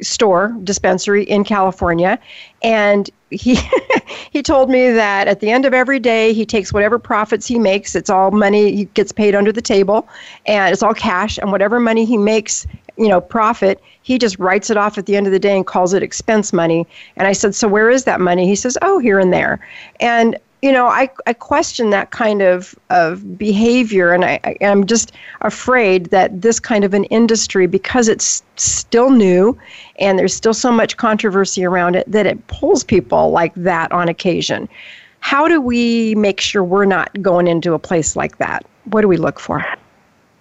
[0.00, 2.18] store dispensary in California,
[2.62, 3.59] and he
[4.31, 7.59] he told me that at the end of every day he takes whatever profits he
[7.59, 7.94] makes.
[7.94, 10.09] It's all money he gets paid under the table
[10.46, 11.38] and it's all cash.
[11.38, 12.66] And whatever money he makes
[12.98, 15.66] you know profit he just writes it off at the end of the day and
[15.66, 16.87] calls it expense money.
[17.16, 18.46] And i said so where is that money?
[18.46, 19.66] He says oh here and there.
[20.00, 24.87] And you know, I, I question that kind of, of behavior, and I, I am
[24.87, 29.59] just afraid that this kind of an industry, because it's still new
[29.98, 34.09] and there's still so much controversy around it, that it pulls people like that on
[34.09, 34.68] occasion.
[35.18, 38.64] How do we make sure we're not going into a place like that?
[38.85, 39.64] What do we look for?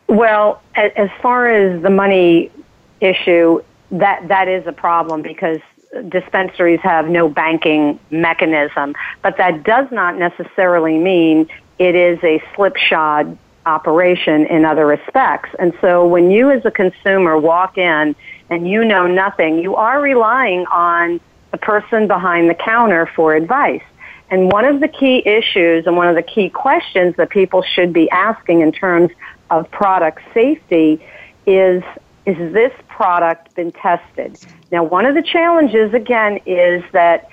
[0.07, 2.51] Well, as far as the money
[2.99, 5.59] issue, that that is a problem because
[6.09, 11.47] dispensaries have no banking mechanism, but that does not necessarily mean
[11.79, 15.49] it is a slipshod operation in other respects.
[15.59, 18.15] And so when you as a consumer walk in
[18.49, 21.19] and you know nothing, you are relying on
[21.51, 23.83] the person behind the counter for advice.
[24.29, 27.91] And one of the key issues and one of the key questions that people should
[27.91, 29.11] be asking in terms
[29.49, 31.05] of product safety
[31.45, 31.83] is
[32.25, 34.37] is this product been tested?
[34.71, 37.29] Now, one of the challenges, again, is that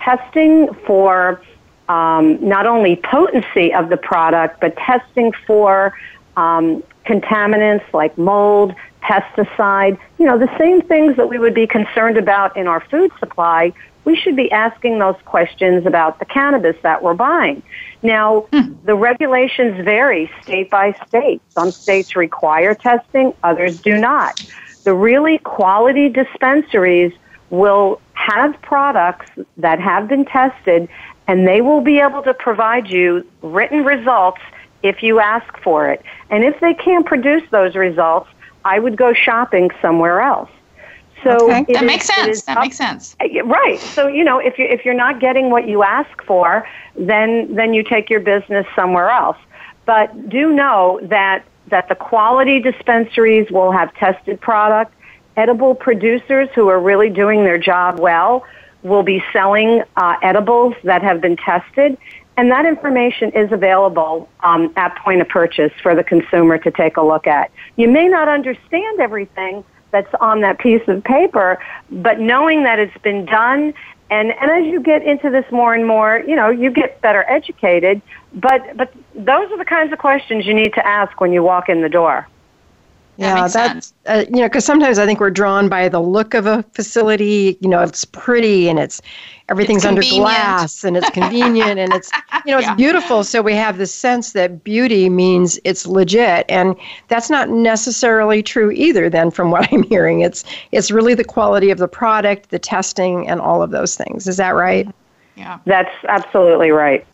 [0.00, 1.40] testing for
[1.88, 5.96] um, not only potency of the product, but testing for
[6.36, 12.16] um, contaminants like mold, pesticide, you know, the same things that we would be concerned
[12.16, 13.72] about in our food supply,
[14.04, 17.62] we should be asking those questions about the cannabis that we're buying.
[18.02, 18.74] Now, hmm.
[18.84, 21.40] the regulations vary state by state.
[21.50, 24.40] Some states require testing, others do not.
[24.84, 27.12] The really quality dispensaries
[27.50, 30.88] will have products that have been tested
[31.28, 34.40] and they will be able to provide you written results
[34.82, 36.02] if you ask for it.
[36.30, 38.28] And if they can't produce those results,
[38.64, 40.50] I would go shopping somewhere else.
[41.22, 41.72] So okay.
[41.74, 42.42] that makes sense.
[42.42, 43.16] That up, makes sense.
[43.20, 43.78] Uh, right.
[43.78, 47.74] So you know, if you if you're not getting what you ask for, then then
[47.74, 49.36] you take your business somewhere else.
[49.84, 54.94] But do know that that the quality dispensaries will have tested product.
[55.36, 58.44] Edible producers who are really doing their job well
[58.82, 61.96] will be selling uh, edibles that have been tested,
[62.36, 66.98] and that information is available um, at point of purchase for the consumer to take
[66.98, 67.50] a look at.
[67.76, 71.58] You may not understand everything that's on that piece of paper,
[71.90, 73.72] but knowing that it's been done
[74.12, 77.24] and, and as you get into this more and more, you know, you get better
[77.30, 78.02] educated.
[78.34, 81.68] But, but those are the kinds of questions you need to ask when you walk
[81.68, 82.26] in the door.
[83.18, 86.46] Yeah, that's uh, you know because sometimes I think we're drawn by the look of
[86.46, 87.58] a facility.
[87.60, 89.02] You know, it's pretty and it's
[89.50, 92.10] everything's it's under glass and it's convenient and it's
[92.46, 92.74] you know it's yeah.
[92.74, 93.22] beautiful.
[93.22, 96.74] So we have this sense that beauty means it's legit, and
[97.08, 99.10] that's not necessarily true either.
[99.10, 100.42] Then, from what I'm hearing, it's
[100.72, 104.26] it's really the quality of the product, the testing, and all of those things.
[104.26, 104.88] Is that right?
[105.36, 107.06] Yeah, that's absolutely right.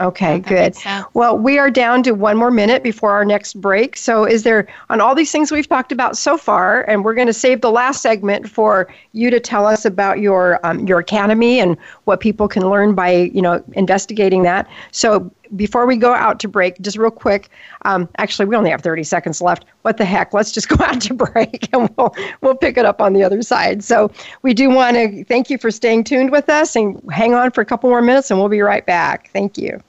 [0.00, 0.76] Okay, good.
[1.14, 3.96] Well, we are down to one more minute before our next break.
[3.96, 7.26] So, is there, on all these things we've talked about so far, and we're going
[7.26, 11.58] to save the last segment for you to tell us about your um, your academy
[11.58, 14.68] and what people can learn by you know investigating that.
[14.92, 17.48] So, before we go out to break, just real quick,
[17.82, 19.64] um, actually, we only have 30 seconds left.
[19.82, 20.32] What the heck?
[20.32, 23.42] Let's just go out to break and we'll, we'll pick it up on the other
[23.42, 23.82] side.
[23.82, 27.50] So, we do want to thank you for staying tuned with us and hang on
[27.50, 29.30] for a couple more minutes and we'll be right back.
[29.32, 29.80] Thank you.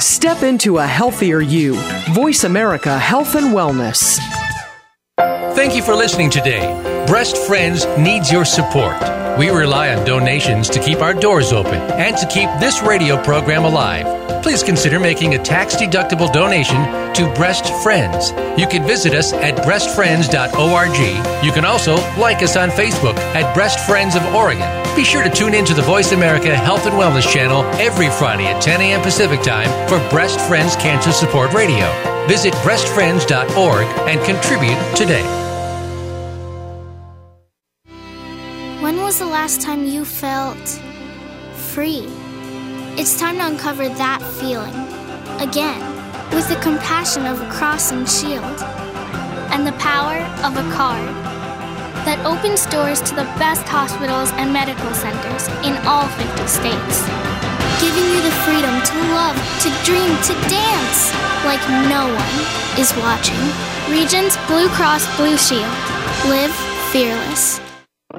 [0.00, 1.74] Step into a healthier you.
[2.12, 4.18] Voice America Health and Wellness.
[5.54, 6.60] Thank you for listening today.
[7.06, 8.96] Breast Friends needs your support.
[9.38, 13.64] We rely on donations to keep our doors open and to keep this radio program
[13.64, 14.42] alive.
[14.42, 16.82] Please consider making a tax deductible donation
[17.14, 18.30] to Breast Friends.
[18.60, 21.44] You can visit us at breastfriends.org.
[21.44, 24.68] You can also like us on Facebook at Breast Friends of Oregon.
[24.96, 28.46] Be sure to tune in to the Voice America Health and Wellness channel every Friday
[28.46, 29.02] at 10 a.m.
[29.02, 32.13] Pacific Time for Breast Friends Cancer Support Radio.
[32.26, 35.22] Visit breastfriends.org and contribute today.
[38.80, 40.80] When was the last time you felt
[41.52, 42.06] free?
[42.96, 44.72] It's time to uncover that feeling
[45.38, 45.84] again
[46.32, 48.58] with the compassion of a cross and shield
[49.52, 50.16] and the power
[50.48, 51.12] of a card
[52.08, 57.04] that opens doors to the best hospitals and medical centers in all 50 states,
[57.84, 61.23] giving you the freedom to love, to dream, to dance
[61.54, 63.38] like no one is watching.
[63.88, 65.62] Regence Blue Cross Blue Shield.
[66.26, 66.52] Live
[66.90, 67.60] fearless.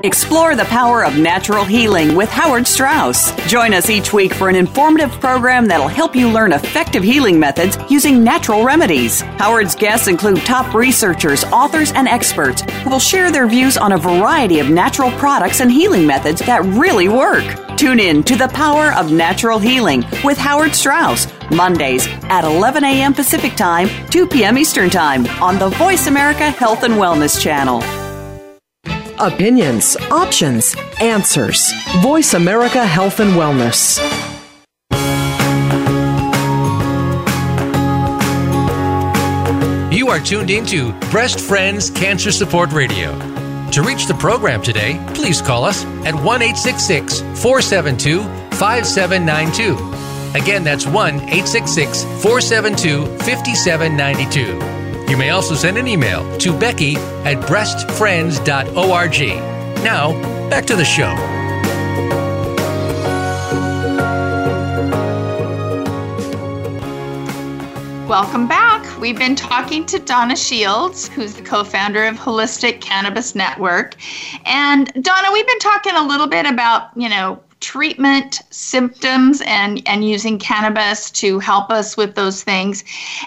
[0.04, 3.36] Explore the power of natural healing with Howard Strauss.
[3.48, 7.78] Join us each week for an informative program that'll help you learn effective healing methods
[7.90, 9.22] using natural remedies.
[9.22, 13.98] Howard's guests include top researchers, authors, and experts who will share their views on a
[13.98, 17.44] variety of natural products and healing methods that really work.
[17.78, 23.14] Tune in to The Power of Natural Healing with Howard Strauss, Mondays at 11 a.m.
[23.14, 24.58] Pacific Time, 2 p.m.
[24.58, 27.84] Eastern Time on the Voice America Health and Wellness Channel.
[29.20, 31.72] Opinions, options, answers.
[32.02, 34.00] Voice America Health and Wellness.
[39.96, 43.18] You are tuned into Breast Friends Cancer Support Radio.
[43.72, 48.22] To reach the program today, please call us at 1 472
[48.58, 49.95] 5792.
[50.36, 55.10] Again, that's 1 866 472 5792.
[55.10, 59.20] You may also send an email to Becky at breastfriends.org.
[59.82, 60.12] Now,
[60.50, 61.16] back to the show.
[68.10, 69.00] Welcome back.
[69.00, 73.96] We've been talking to Donna Shields, who's the co founder of Holistic Cannabis Network.
[74.46, 80.08] And Donna, we've been talking a little bit about, you know, treatment symptoms and and
[80.08, 82.84] using cannabis to help us with those things.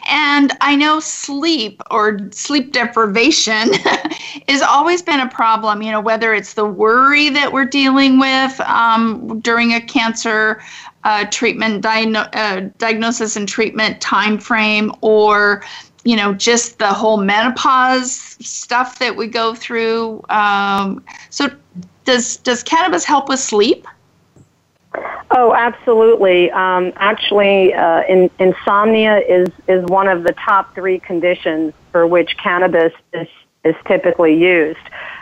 [0.08, 3.72] And i know sleep or sleep deprivation
[4.48, 8.60] has always been a problem you know whether it's the worry that we're dealing with
[8.60, 10.62] um, during a cancer
[11.04, 15.64] uh, treatment uh, diagnosis and treatment time frame or
[16.04, 21.48] you know just the whole menopause stuff that we go through um, so
[22.04, 23.86] does does cannabis help with sleep
[25.30, 26.50] Oh, absolutely.
[26.50, 32.36] Um, actually, uh, in, insomnia is, is one of the top three conditions for which
[32.38, 33.28] cannabis is,
[33.64, 34.78] is typically used.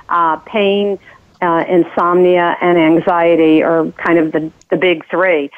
[0.08, 0.98] Uh, pain,
[1.42, 5.50] uh, insomnia, and anxiety are kind of the, the big three.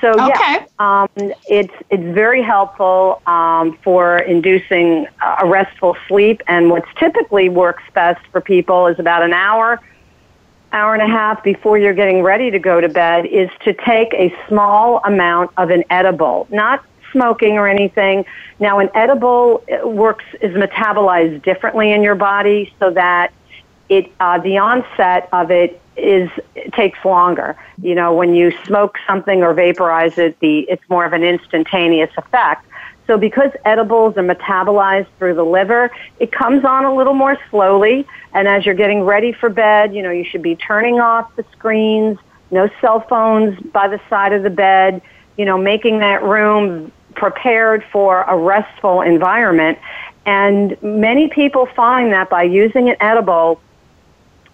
[0.00, 0.28] So okay.
[0.28, 5.08] yeah, um, it's it's very helpful um, for inducing
[5.40, 6.40] a restful sleep.
[6.46, 9.80] And what's typically works best for people is about an hour
[10.72, 14.12] hour and a half before you're getting ready to go to bed is to take
[14.14, 18.24] a small amount of an edible, not smoking or anything.
[18.60, 23.32] Now, an edible works is metabolized differently in your body so that
[23.88, 27.56] it uh, the onset of it is it takes longer.
[27.82, 32.10] You know, when you smoke something or vaporize it, the it's more of an instantaneous
[32.16, 32.66] effect.
[33.08, 35.90] So because edibles are metabolized through the liver,
[36.20, 38.06] it comes on a little more slowly.
[38.34, 41.44] And as you're getting ready for bed, you know, you should be turning off the
[41.52, 42.18] screens,
[42.50, 45.00] no cell phones by the side of the bed,
[45.38, 49.78] you know, making that room prepared for a restful environment.
[50.26, 53.58] And many people find that by using an edible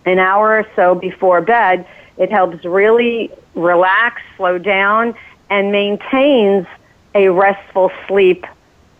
[0.06, 1.86] an hour or so before bed,
[2.18, 5.14] it helps really relax, slow down,
[5.50, 6.66] and maintains
[7.14, 8.46] a restful sleep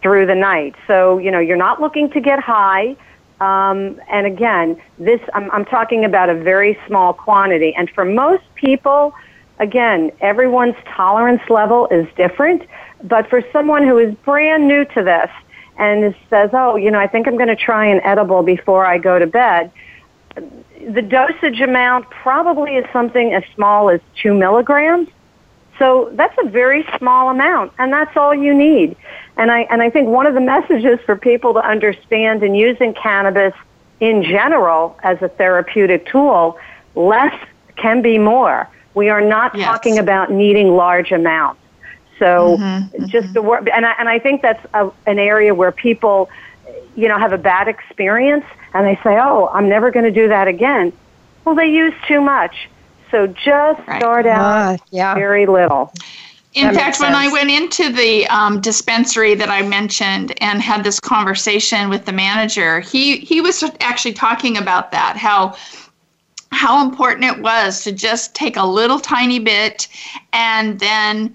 [0.02, 0.74] through the night.
[0.86, 2.96] So, you know, you're not looking to get high.
[3.40, 7.74] Um, and again, this, I'm, I'm talking about a very small quantity.
[7.74, 9.14] And for most people,
[9.58, 12.62] again, everyone's tolerance level is different.
[13.02, 15.30] But for someone who is brand new to this
[15.76, 18.98] and says, oh, you know, I think I'm going to try an edible before I
[18.98, 19.72] go to bed,
[20.34, 25.08] the dosage amount probably is something as small as two milligrams.
[25.78, 28.96] So that's a very small amount, and that's all you need.
[29.36, 32.94] And I, and I think one of the messages for people to understand in using
[32.94, 33.54] cannabis
[34.00, 36.58] in general as a therapeutic tool,
[36.94, 37.34] less
[37.76, 38.68] can be more.
[38.94, 39.66] We are not yes.
[39.66, 41.60] talking about needing large amounts.
[42.18, 43.32] So mm-hmm, just mm-hmm.
[43.32, 46.30] the work, and I, and I think that's a, an area where people,
[46.94, 50.28] you know, have a bad experience and they say, oh, I'm never going to do
[50.28, 50.92] that again.
[51.44, 52.68] Well, they use too much.
[53.14, 54.00] So just right.
[54.00, 55.14] start out uh, yeah.
[55.14, 55.92] very little.
[56.54, 60.82] In that fact, when I went into the um, dispensary that I mentioned and had
[60.82, 65.54] this conversation with the manager, he he was actually talking about that how
[66.50, 69.86] how important it was to just take a little tiny bit
[70.32, 71.32] and then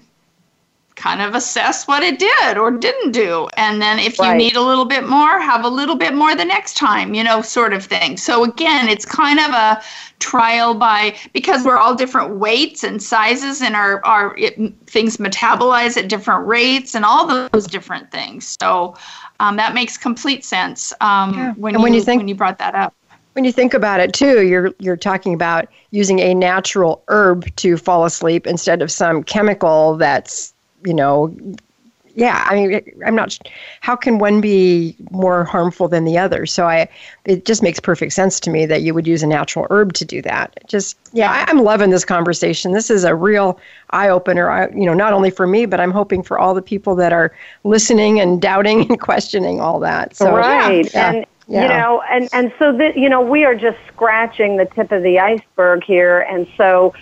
[1.00, 3.48] kind of assess what it did or didn't do.
[3.56, 4.32] And then if right.
[4.32, 7.24] you need a little bit more, have a little bit more the next time, you
[7.24, 8.18] know, sort of thing.
[8.18, 9.82] So again, it's kind of a
[10.18, 15.96] trial by because we're all different weights and sizes and our our it, things metabolize
[15.96, 18.56] at different rates and all those different things.
[18.60, 18.94] So
[19.40, 21.52] um, that makes complete sense um, yeah.
[21.54, 22.94] when, you, when you think when you brought that up
[23.32, 27.76] when you think about it too you're you're talking about using a natural herb to
[27.76, 30.52] fall asleep instead of some chemical that's
[30.84, 31.34] you know,
[32.14, 33.38] yeah, I mean, I'm not.
[33.80, 36.46] How can one be more harmful than the other?
[36.46, 36.88] So I,
[37.24, 40.04] it just makes perfect sense to me that you would use a natural herb to
[40.04, 40.58] do that.
[40.66, 42.72] Just yeah, I, I'm loving this conversation.
[42.72, 43.58] This is a real
[43.90, 44.70] eye opener.
[44.74, 47.34] You know, not only for me, but I'm hoping for all the people that are
[47.64, 50.16] listening and doubting and questioning all that.
[50.16, 51.62] So right, yeah, and yeah.
[51.62, 55.02] you know, and and so that you know, we are just scratching the tip of
[55.02, 56.92] the iceberg here, and so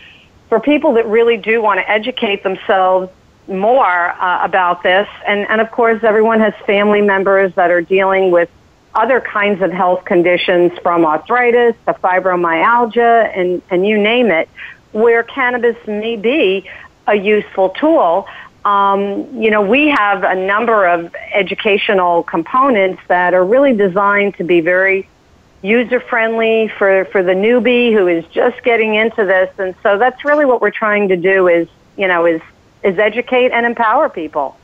[0.49, 3.11] for people that really do want to educate themselves
[3.49, 5.09] more uh, about this.
[5.27, 8.51] And, and of course, everyone has family members that are dealing with
[8.95, 14.49] other kinds of health conditions from arthritis to fibromyalgia and, and you name it,
[14.93, 16.69] where cannabis may be
[17.07, 18.27] a useful tool.
[18.65, 24.45] Um, you know, we have a number of educational components that are really designed to
[24.45, 25.09] be very
[25.63, 29.53] user friendly for, for the newbie who is just getting into this.
[29.59, 32.43] And so that's really what we're trying to do is, you know, is
[32.83, 34.57] is educate and empower people.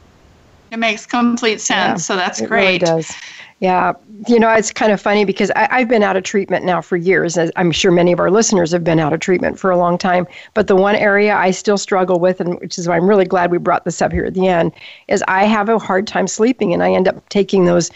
[0.70, 2.00] It makes complete sense.
[2.00, 2.64] Yeah, so that's it great.
[2.64, 3.12] Really does.
[3.60, 3.92] Yeah,
[4.26, 6.96] you know, it's kind of funny because I, have been out of treatment now for
[6.96, 7.38] years.
[7.38, 9.96] As I'm sure many of our listeners have been out of treatment for a long
[9.96, 10.26] time.
[10.52, 13.50] But the one area I still struggle with, and which is why I'm really glad
[13.50, 14.72] we brought this up here at the end,
[15.08, 17.90] is I have a hard time sleeping, and I end up taking those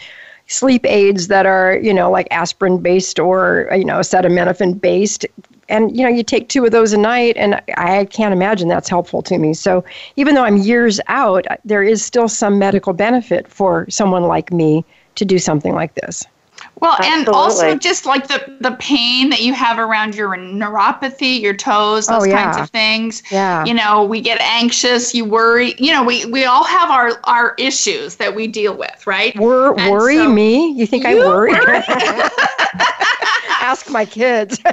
[0.47, 5.25] sleep aids that are, you know, like aspirin based or, you know, acetaminophen based
[5.69, 8.89] and you know you take two of those a night and i can't imagine that's
[8.89, 9.83] helpful to me so
[10.15, 14.83] even though i'm years out there is still some medical benefit for someone like me
[15.15, 16.25] to do something like this
[16.81, 17.19] well, Absolutely.
[17.19, 22.07] and also just like the the pain that you have around your neuropathy, your toes,
[22.07, 22.43] those oh, yeah.
[22.43, 23.21] kinds of things.
[23.31, 23.65] Yeah.
[23.65, 25.75] You know, we get anxious, you worry.
[25.77, 29.37] You know, we we all have our our issues that we deal with, right?
[29.37, 30.71] Wor- worry so, me?
[30.71, 31.51] You think you I worry?
[33.59, 34.59] Ask my kids.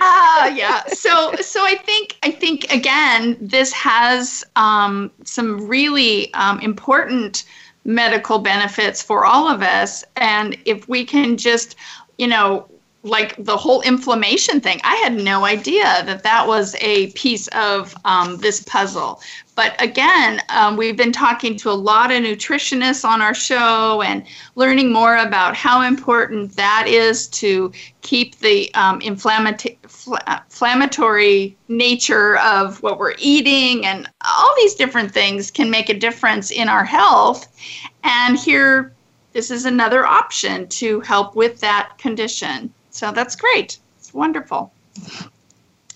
[0.00, 0.84] Ah, uh, yeah.
[0.86, 7.42] So so I think I think again, this has um, some really um, important
[7.84, 10.04] medical benefits for all of us.
[10.16, 11.74] And if we can just,
[12.16, 12.68] you know,
[13.04, 17.94] like the whole inflammation thing, I had no idea that that was a piece of
[18.04, 19.20] um, this puzzle.
[19.54, 24.26] But again, um, we've been talking to a lot of nutritionists on our show and
[24.56, 27.72] learning more about how important that is to
[28.02, 35.70] keep the um, inflammatory nature of what we're eating and all these different things can
[35.70, 37.46] make a difference in our health.
[38.02, 38.92] And here,
[39.32, 42.72] this is another option to help with that condition.
[42.98, 43.78] So that's great.
[43.96, 44.72] It's wonderful.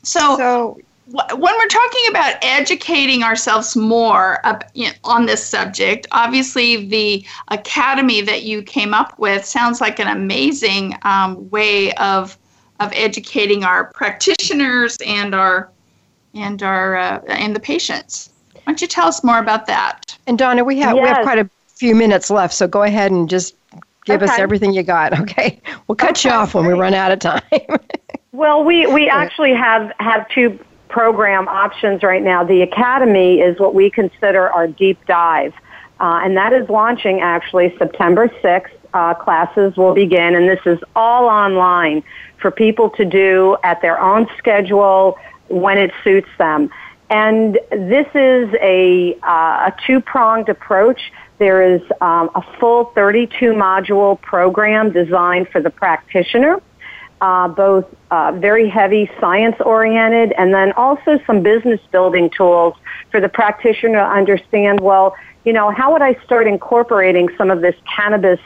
[0.04, 6.06] So, So when we're talking about educating ourselves more up, you know, on this subject,
[6.12, 12.38] obviously the academy that you came up with sounds like an amazing um, way of
[12.78, 15.70] of educating our practitioners and our
[16.34, 18.30] and our uh, and the patients.
[18.54, 20.16] Why don't you tell us more about that?
[20.28, 23.28] and Donna, we have we have quite a few minutes left, so go ahead and
[23.28, 23.56] just
[24.04, 25.12] give us everything you got.
[25.22, 27.42] Okay, we'll cut you off when we run out of time.
[28.34, 32.42] Well, we, we actually have, have two program options right now.
[32.42, 35.52] The Academy is what we consider our deep dive,
[36.00, 38.70] uh, and that is launching actually September 6th.
[38.94, 42.02] Uh, classes will begin, and this is all online
[42.38, 46.70] for people to do at their own schedule when it suits them.
[47.10, 51.12] And this is a, uh, a two pronged approach.
[51.42, 56.62] There is um, a full 32 module program designed for the practitioner
[57.20, 62.76] uh, both uh, very heavy science oriented and then also some business building tools
[63.10, 67.60] for the practitioner to understand well, you know, how would I start incorporating some of
[67.60, 68.38] this cannabis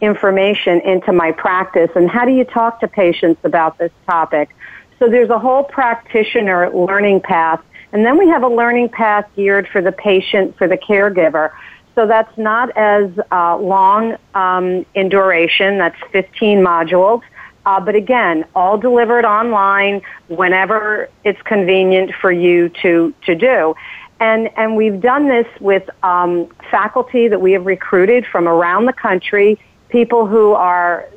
[0.00, 4.54] information into my practice and how do you talk to patients about this topic?
[5.00, 7.60] So there's a whole practitioner learning path
[7.92, 11.52] and then we have a learning path geared for the patient, for the caregiver.
[11.94, 15.78] So that's not as uh, long um, in duration.
[15.78, 17.22] That's 15 modules.
[17.66, 23.74] Uh, but again, all delivered online whenever it's convenient for you to, to do.
[24.20, 28.92] And, and we've done this with um, faculty that we have recruited from around the
[28.92, 31.08] country, people who are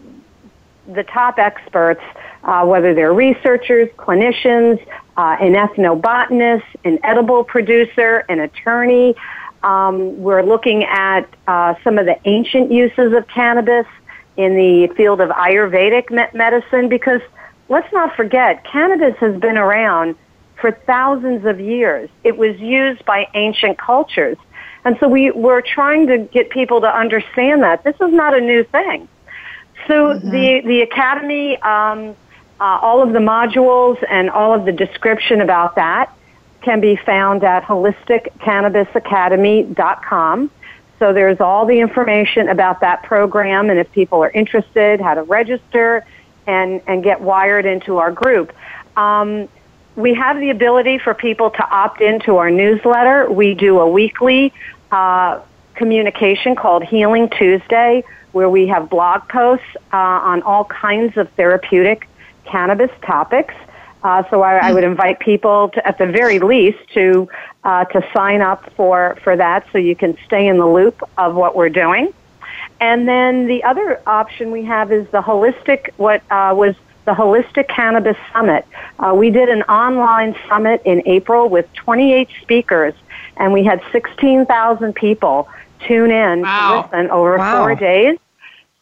[0.87, 2.01] the top experts,
[2.43, 4.81] uh, whether they're researchers, clinicians,
[5.17, 9.15] uh, an ethnobotanist, an edible producer, an attorney.
[9.67, 13.85] Um, we're looking at uh, some of the ancient uses of cannabis
[14.37, 17.19] in the field of Ayurvedic me- medicine because
[17.67, 20.15] let's not forget, cannabis has been around
[20.55, 22.09] for thousands of years.
[22.23, 24.37] It was used by ancient cultures.
[24.85, 27.83] And so we, we're trying to get people to understand that.
[27.83, 29.09] This is not a new thing.
[29.85, 32.15] So the, the Academy, um,
[32.61, 36.16] uh, all of the modules and all of the description about that
[36.61, 40.51] can be found at holisticcannabisacademy.com.
[40.99, 45.23] So there's all the information about that program and if people are interested, how to
[45.23, 46.05] register
[46.47, 48.53] and, and get wired into our group.
[48.95, 49.47] Um,
[49.95, 53.31] we have the ability for people to opt into our newsletter.
[53.31, 54.53] We do a weekly
[54.91, 55.41] uh,
[55.75, 62.07] communication called Healing Tuesday, where we have blog posts uh, on all kinds of therapeutic
[62.45, 63.53] cannabis topics.
[64.07, 67.27] Uh, so I, I would invite people to, at the very least, to
[67.65, 71.35] uh, to sign up for for that, so you can stay in the loop of
[71.35, 72.13] what we're doing.
[72.79, 77.67] And then the other option we have is the holistic, what uh, was the Holistic
[77.67, 78.65] Cannabis Summit.
[78.97, 82.93] Uh, we did an online summit in April with 28 speakers,
[83.35, 85.49] and we had 16,000 people
[85.85, 86.57] tune in Wow.
[86.59, 87.57] to listen over Wow.
[87.57, 88.17] four days.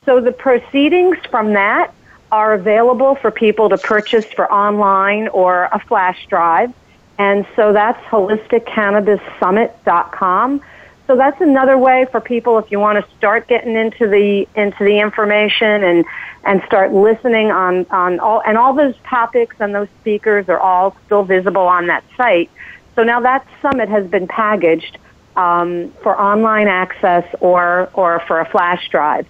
[0.05, 1.94] So the proceedings from that
[2.35, 6.73] are available for people to purchase for online or a flash drive.
[7.17, 10.61] And so that's holisticcannabissummit.com.
[11.07, 14.83] So that's another way for people if you want to start getting into the into
[14.83, 16.03] the information and
[16.43, 20.93] and start listening on on all and all those topics and those speakers are all
[21.05, 22.51] still visible on that site.
[22.95, 24.97] So now that summit has been packaged
[25.37, 29.25] um, for online access or or for a flash drive.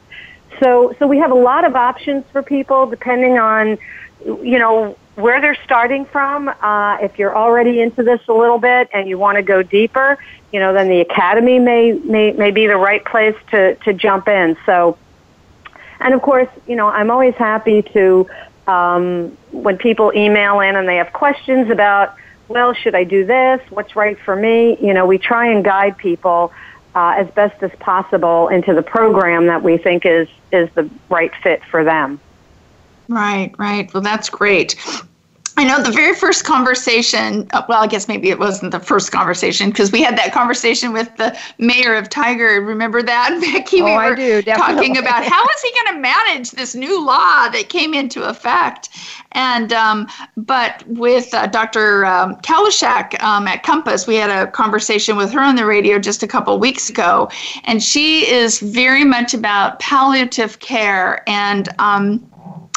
[0.60, 3.78] So so we have a lot of options for people depending on
[4.26, 6.50] you know where they're starting from.
[6.50, 10.18] Uh, if you're already into this a little bit and you want to go deeper,
[10.52, 14.28] you know, then the academy may may, may be the right place to to jump
[14.28, 14.58] in.
[14.66, 14.98] So,
[16.00, 18.28] and of course, you know, I'm always happy to
[18.68, 22.16] um, when people email in and they have questions about,
[22.48, 23.62] well, should I do this?
[23.70, 24.78] What's right for me?
[24.82, 26.52] You know, we try and guide people.
[26.96, 31.36] Uh, as best as possible into the program that we think is is the right
[31.44, 32.20] fit for them.
[33.10, 33.94] Right, right.
[33.94, 34.76] Well, that's great.
[35.58, 39.14] I know the very first conversation, uh, well, I guess maybe it wasn't the first
[39.14, 42.68] conversation because we had that conversation with the mayor of Tigard.
[42.68, 43.82] Remember that, Becky?
[43.82, 47.06] Oh, we I were do, talking about how is he going to manage this new
[47.06, 48.90] law that came into effect.
[49.32, 52.06] And, um, but with uh, Dr.
[52.06, 56.22] Um, Kalishak um, at Compass, we had a conversation with her on the radio just
[56.22, 57.30] a couple weeks ago.
[57.64, 62.30] And she is very much about palliative care and, um,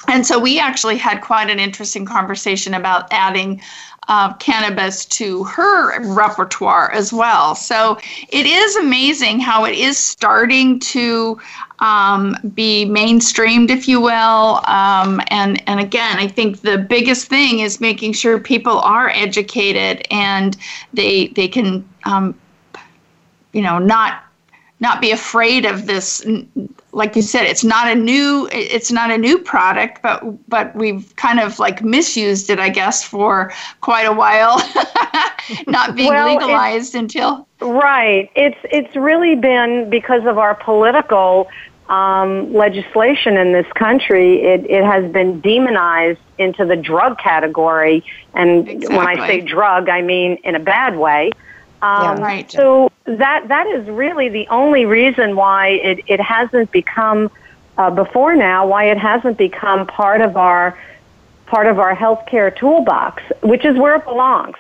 [0.09, 3.61] And so we actually had quite an interesting conversation about adding
[4.09, 7.55] uh, cannabis to her repertoire as well.
[7.55, 7.99] So
[8.31, 11.39] it is amazing how it is starting to
[11.81, 14.63] um, be mainstreamed, if you will.
[14.65, 20.07] Um, and and again, I think the biggest thing is making sure people are educated
[20.11, 20.57] and
[20.95, 22.35] they they can um,
[23.53, 24.25] you know not
[24.81, 26.25] not be afraid of this
[26.93, 31.15] like you said it's not a new it's not a new product but but we've
[31.17, 34.59] kind of like misused it i guess for quite a while.
[35.67, 38.31] Not being well, legalized until right.
[38.35, 41.49] It's it's really been because of our political
[41.89, 48.05] um, legislation in this country it, it has been demonized into the drug category.
[48.35, 48.97] And exactly.
[48.97, 51.33] when i say drug i mean in a bad way
[51.81, 52.51] um, yeah, right.
[52.51, 57.31] So that that is really the only reason why it, it hasn't become
[57.77, 60.79] uh, before now why it hasn't become part of our
[61.47, 64.57] part of our healthcare toolbox, which is where it belongs.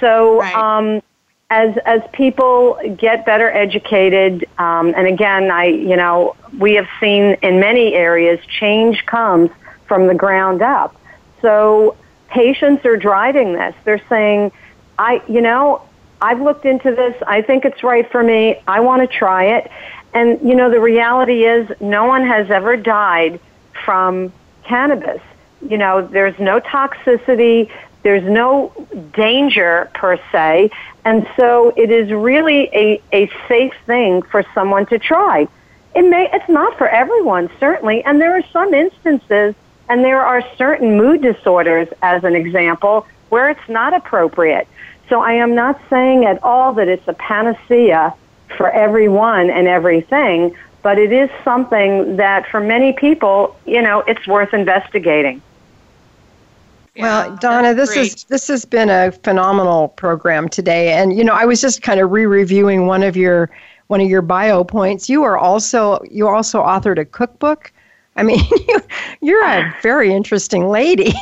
[0.00, 0.54] So right.
[0.54, 1.02] um,
[1.50, 7.36] as as people get better educated, um, and again, I you know we have seen
[7.42, 9.50] in many areas change comes
[9.86, 10.96] from the ground up.
[11.42, 11.96] So
[12.28, 13.74] patients are driving this.
[13.84, 14.52] They're saying,
[14.98, 15.85] I you know
[16.20, 17.14] I've looked into this.
[17.26, 18.60] I think it's right for me.
[18.66, 19.70] I want to try it.
[20.14, 23.38] And, you know, the reality is no one has ever died
[23.84, 24.32] from
[24.64, 25.20] cannabis.
[25.68, 27.70] You know, there's no toxicity,
[28.02, 28.72] there's no
[29.12, 30.70] danger per se.
[31.04, 35.48] And so it is really a, a safe thing for someone to try.
[35.94, 38.04] It may, it's not for everyone, certainly.
[38.04, 39.54] And there are some instances,
[39.88, 44.68] and there are certain mood disorders, as an example, where it's not appropriate.
[45.08, 48.14] So I am not saying at all that it's a panacea
[48.56, 54.26] for everyone and everything, but it is something that for many people, you know, it's
[54.26, 55.42] worth investigating.
[56.98, 61.44] Well, Donna, this is this has been a phenomenal program today, and you know, I
[61.44, 63.50] was just kind of re-reviewing one of your
[63.88, 65.08] one of your bio points.
[65.08, 67.70] You are also you also authored a cookbook.
[68.16, 68.80] I mean, you,
[69.20, 69.76] you're a ah.
[69.82, 71.12] very interesting lady.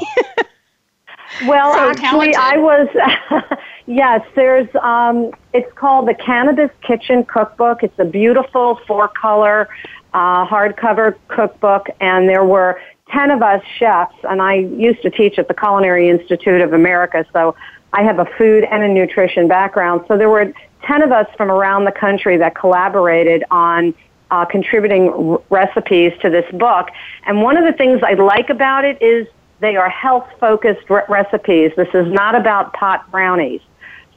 [1.47, 2.37] well, so actually, talented.
[2.37, 4.69] I was Yes, there's.
[4.77, 7.83] Um, it's called the Cannabis Kitchen Cookbook.
[7.83, 9.69] It's a beautiful four-color
[10.15, 12.81] uh, hardcover cookbook, and there were
[13.11, 14.15] ten of us chefs.
[14.25, 17.55] And I used to teach at the Culinary Institute of America, so
[17.93, 20.07] I have a food and a nutrition background.
[20.09, 23.93] So there were ten of us from around the country that collaborated on
[24.31, 26.89] uh, contributing r- recipes to this book.
[27.27, 29.29] And one of the things I like about it is
[29.61, 31.73] they are health focused re- recipes.
[31.77, 33.61] This is not about pot brownies.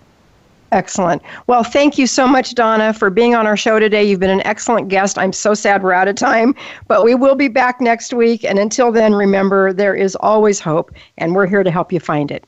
[0.71, 1.21] Excellent.
[1.47, 4.03] Well, thank you so much, Donna, for being on our show today.
[4.03, 5.17] You've been an excellent guest.
[5.17, 6.53] I'm so sad we're out of time,
[6.87, 8.43] but we will be back next week.
[8.43, 12.29] And until then, remember, there is always hope, and we're here to help you find
[12.29, 12.45] it.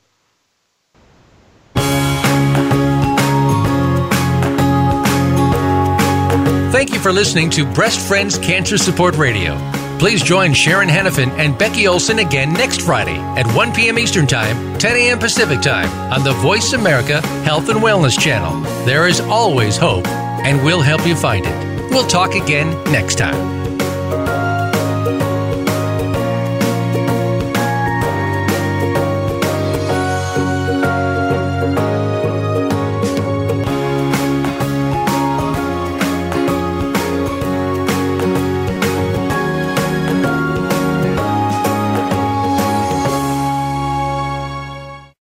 [6.72, 9.81] Thank you for listening to Breast Friends Cancer Support Radio.
[10.02, 14.00] Please join Sharon Henifin and Becky Olson again next Friday at 1 p.m.
[14.00, 15.20] Eastern Time, 10 a.m.
[15.20, 18.62] Pacific Time on the Voice America Health and Wellness Channel.
[18.84, 21.92] There is always hope, and we'll help you find it.
[21.92, 23.61] We'll talk again next time.